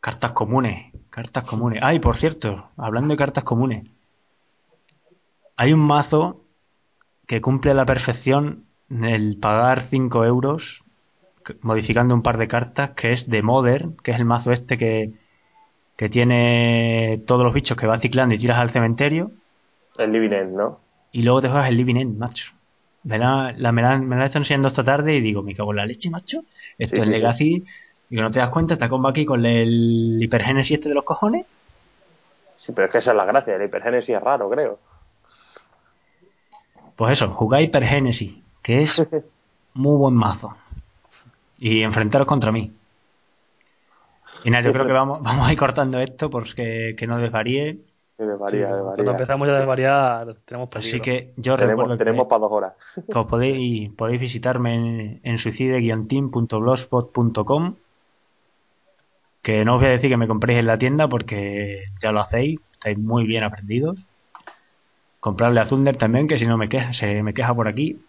cartas 0.05 0.33
comunes, 0.33 0.93
Cartas 1.09 1.45
comunes. 1.45 1.79
Ay, 1.81 1.97
por 1.97 2.15
cierto, 2.15 2.69
hablando 2.77 3.13
de 3.13 3.17
cartas 3.17 3.43
comunes. 3.43 3.87
Hay 5.55 5.73
un 5.73 5.79
mazo 5.79 6.41
que 7.25 7.41
cumple 7.41 7.71
a 7.71 7.73
la 7.73 7.87
perfección 7.87 8.65
el 8.91 9.37
pagar 9.37 9.81
5 9.81 10.25
euros 10.25 10.83
modificando 11.61 12.13
un 12.13 12.21
par 12.21 12.37
de 12.37 12.47
cartas, 12.47 12.91
que 12.91 13.13
es 13.13 13.31
de 13.31 13.41
Modern, 13.41 13.97
que 14.03 14.11
es 14.11 14.17
el 14.17 14.25
mazo 14.25 14.51
este 14.51 14.77
que, 14.77 15.13
que 15.95 16.07
tiene 16.07 17.23
todos 17.25 17.43
los 17.43 17.53
bichos 17.55 17.75
que 17.75 17.87
va 17.87 17.99
ciclando 17.99 18.35
y 18.35 18.37
tiras 18.37 18.59
al 18.59 18.69
cementerio. 18.69 19.31
El 19.97 20.11
Living 20.11 20.33
End, 20.33 20.55
¿no? 20.55 20.81
Y 21.13 21.23
luego 21.23 21.41
te 21.41 21.47
juegas 21.47 21.69
el 21.69 21.77
Living 21.77 21.95
End, 21.95 22.17
macho. 22.19 22.51
Me 23.01 23.17
la, 23.17 23.55
la, 23.57 23.71
me 23.71 23.81
la, 23.81 23.97
me 23.97 24.17
la 24.17 24.27
he 24.27 24.37
enseñando 24.37 24.67
esta 24.67 24.83
tarde 24.83 25.15
y 25.15 25.21
digo, 25.21 25.41
me 25.41 25.55
cago 25.55 25.71
en 25.71 25.77
la 25.77 25.85
leche, 25.87 26.11
macho. 26.11 26.43
Esto 26.77 27.01
es 27.01 27.07
Legacy 27.07 27.65
y 28.09 28.15
que 28.15 28.21
no 28.21 28.31
te 28.31 28.39
das 28.39 28.49
cuenta, 28.49 28.73
está 28.75 28.87
combo 28.89 29.07
aquí 29.09 29.25
con 29.25 29.45
el 29.45 30.17
hipergénesis 30.21 30.75
este 30.75 30.89
de 30.89 30.95
los 30.95 31.03
cojones. 31.03 31.45
Sí, 32.57 32.71
pero 32.71 32.85
es 32.87 32.91
que 32.91 32.97
esa 32.99 33.11
es 33.11 33.17
la 33.17 33.25
gracia, 33.25 33.55
el 33.55 33.63
hipergénesis 33.63 34.15
es 34.15 34.21
raro, 34.21 34.49
creo. 34.49 34.79
pues 36.95 37.13
eso, 37.13 37.29
jugáis 37.29 37.69
Per 37.69 37.83
Genesis, 37.83 38.33
que 38.61 38.81
es 38.81 39.07
muy 39.73 39.97
buen 39.97 40.13
mazo. 40.15 40.55
Y 41.57 41.81
enfrentaros 41.83 42.27
contra 42.27 42.51
mí. 42.51 42.71
Y 44.43 44.49
nada, 44.51 44.63
yo 44.63 44.73
creo 44.73 44.85
que 44.85 44.91
vamos, 44.93 45.21
vamos 45.23 45.47
a 45.47 45.51
ir 45.51 45.57
cortando 45.57 45.99
esto 45.99 46.29
porque 46.29 46.95
que 46.97 47.07
no 47.07 47.17
desvaríe. 47.17 47.79
Que 48.17 48.23
desvaría, 48.23 48.69
Cuando 48.69 49.11
empezamos 49.11 49.45
ya 49.47 49.55
a 49.55 49.57
desvariar, 49.57 50.35
tenemos 50.45 50.69
peligro. 50.69 50.87
Así 50.89 51.01
que 51.01 51.33
yo 51.35 51.57
Tenemos, 51.57 51.89
recuerdo 51.89 51.97
tenemos 51.97 52.25
que, 52.25 52.29
para 52.29 52.39
dos 52.39 52.51
horas. 52.51 52.73
que 53.11 53.17
os 53.19 53.27
podéis, 53.27 53.91
podéis 53.91 54.21
visitarme 54.21 54.75
en, 54.75 55.19
en 55.23 55.37
suicide-team.blogspot.com 55.37 57.75
que 59.45 59.63
no 59.63 59.75
os 59.75 59.79
voy 59.79 59.89
a 59.89 59.91
decir 59.91 60.09
que 60.09 60.17
me 60.17 60.27
compréis 60.27 60.57
en 60.59 60.65
la 60.65 60.79
tienda 60.79 61.07
porque 61.07 61.83
ya 62.01 62.11
lo 62.11 62.19
hacéis, 62.19 62.59
estáis 62.71 62.97
muy 62.97 63.27
bien 63.27 63.43
aprendidos. 63.43 64.07
Comprarle 65.19 65.59
a 65.59 65.65
Thunder 65.65 65.95
también, 65.95 66.27
que 66.27 66.39
si 66.39 66.47
no 66.47 66.57
me 66.57 66.67
queja, 66.67 66.93
se 66.93 67.21
me 67.21 67.35
queja 67.35 67.53
por 67.53 67.67
aquí. 67.67 67.99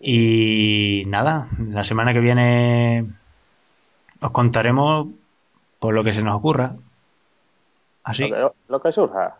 Y 0.00 1.02
nada, 1.06 1.48
la 1.58 1.84
semana 1.84 2.14
que 2.14 2.20
viene 2.20 3.04
os 4.22 4.30
contaremos 4.30 5.08
por 5.80 5.92
lo 5.92 6.02
que 6.02 6.14
se 6.14 6.22
nos 6.22 6.34
ocurra. 6.36 6.76
Así, 8.02 8.26
Lo, 8.28 8.52
que, 8.52 8.56
lo 8.68 8.80
que 8.80 8.90
surja. 8.92 9.36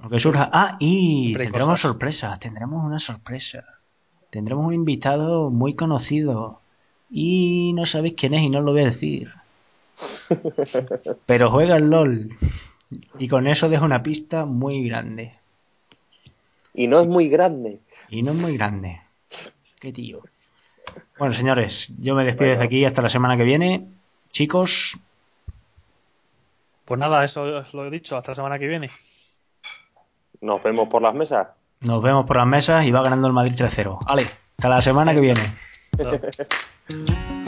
lo 0.00 0.10
que 0.10 0.20
surja. 0.20 0.48
Ah, 0.52 0.76
y 0.78 1.34
tendremos 1.34 1.70
cosas. 1.72 1.80
sorpresas, 1.80 2.38
tendremos 2.38 2.84
una 2.84 3.00
sorpresa. 3.00 3.64
Tendremos 4.30 4.64
un 4.64 4.74
invitado 4.74 5.50
muy 5.50 5.74
conocido. 5.74 6.60
Y 7.10 7.72
no 7.74 7.84
sabéis 7.84 8.14
quién 8.16 8.34
es 8.34 8.42
y 8.42 8.48
no 8.48 8.60
os 8.60 8.64
lo 8.64 8.70
voy 8.70 8.82
a 8.82 8.86
decir. 8.86 9.41
Pero 11.26 11.50
juega 11.50 11.76
al 11.76 11.90
LOL. 11.90 12.36
Y 13.18 13.28
con 13.28 13.46
eso 13.46 13.68
deja 13.68 13.84
una 13.84 14.02
pista 14.02 14.44
muy 14.44 14.86
grande. 14.86 15.34
Y 16.74 16.86
no 16.86 17.00
es 17.00 17.06
muy 17.06 17.28
grande. 17.28 17.80
Y 18.08 18.22
no 18.22 18.32
es 18.32 18.38
muy 18.38 18.56
grande. 18.56 19.00
Qué 19.80 19.92
tío. 19.92 20.20
Bueno, 21.18 21.32
señores, 21.34 21.92
yo 21.98 22.14
me 22.14 22.24
despido 22.24 22.50
desde 22.50 22.64
aquí 22.64 22.84
hasta 22.84 23.02
la 23.02 23.08
semana 23.08 23.36
que 23.36 23.44
viene. 23.44 23.86
Chicos, 24.30 24.98
Pues 26.84 26.98
nada, 26.98 27.24
eso 27.24 27.42
os 27.42 27.72
lo 27.74 27.86
he 27.86 27.90
dicho, 27.90 28.16
hasta 28.16 28.32
la 28.32 28.36
semana 28.36 28.58
que 28.58 28.66
viene. 28.66 28.90
Nos 30.40 30.62
vemos 30.62 30.88
por 30.88 31.00
las 31.02 31.14
mesas. 31.14 31.48
nos 31.80 32.02
vemos 32.02 32.26
por 32.26 32.36
las 32.36 32.46
mesas 32.46 32.84
y 32.86 32.90
va 32.90 33.02
ganando 33.02 33.26
el 33.28 33.32
Madrid 33.32 33.54
3-0. 33.56 33.98
Vale, 34.06 34.26
hasta 34.56 34.68
la 34.68 34.82
semana 34.82 35.14
que 35.14 35.20
viene. 35.20 35.42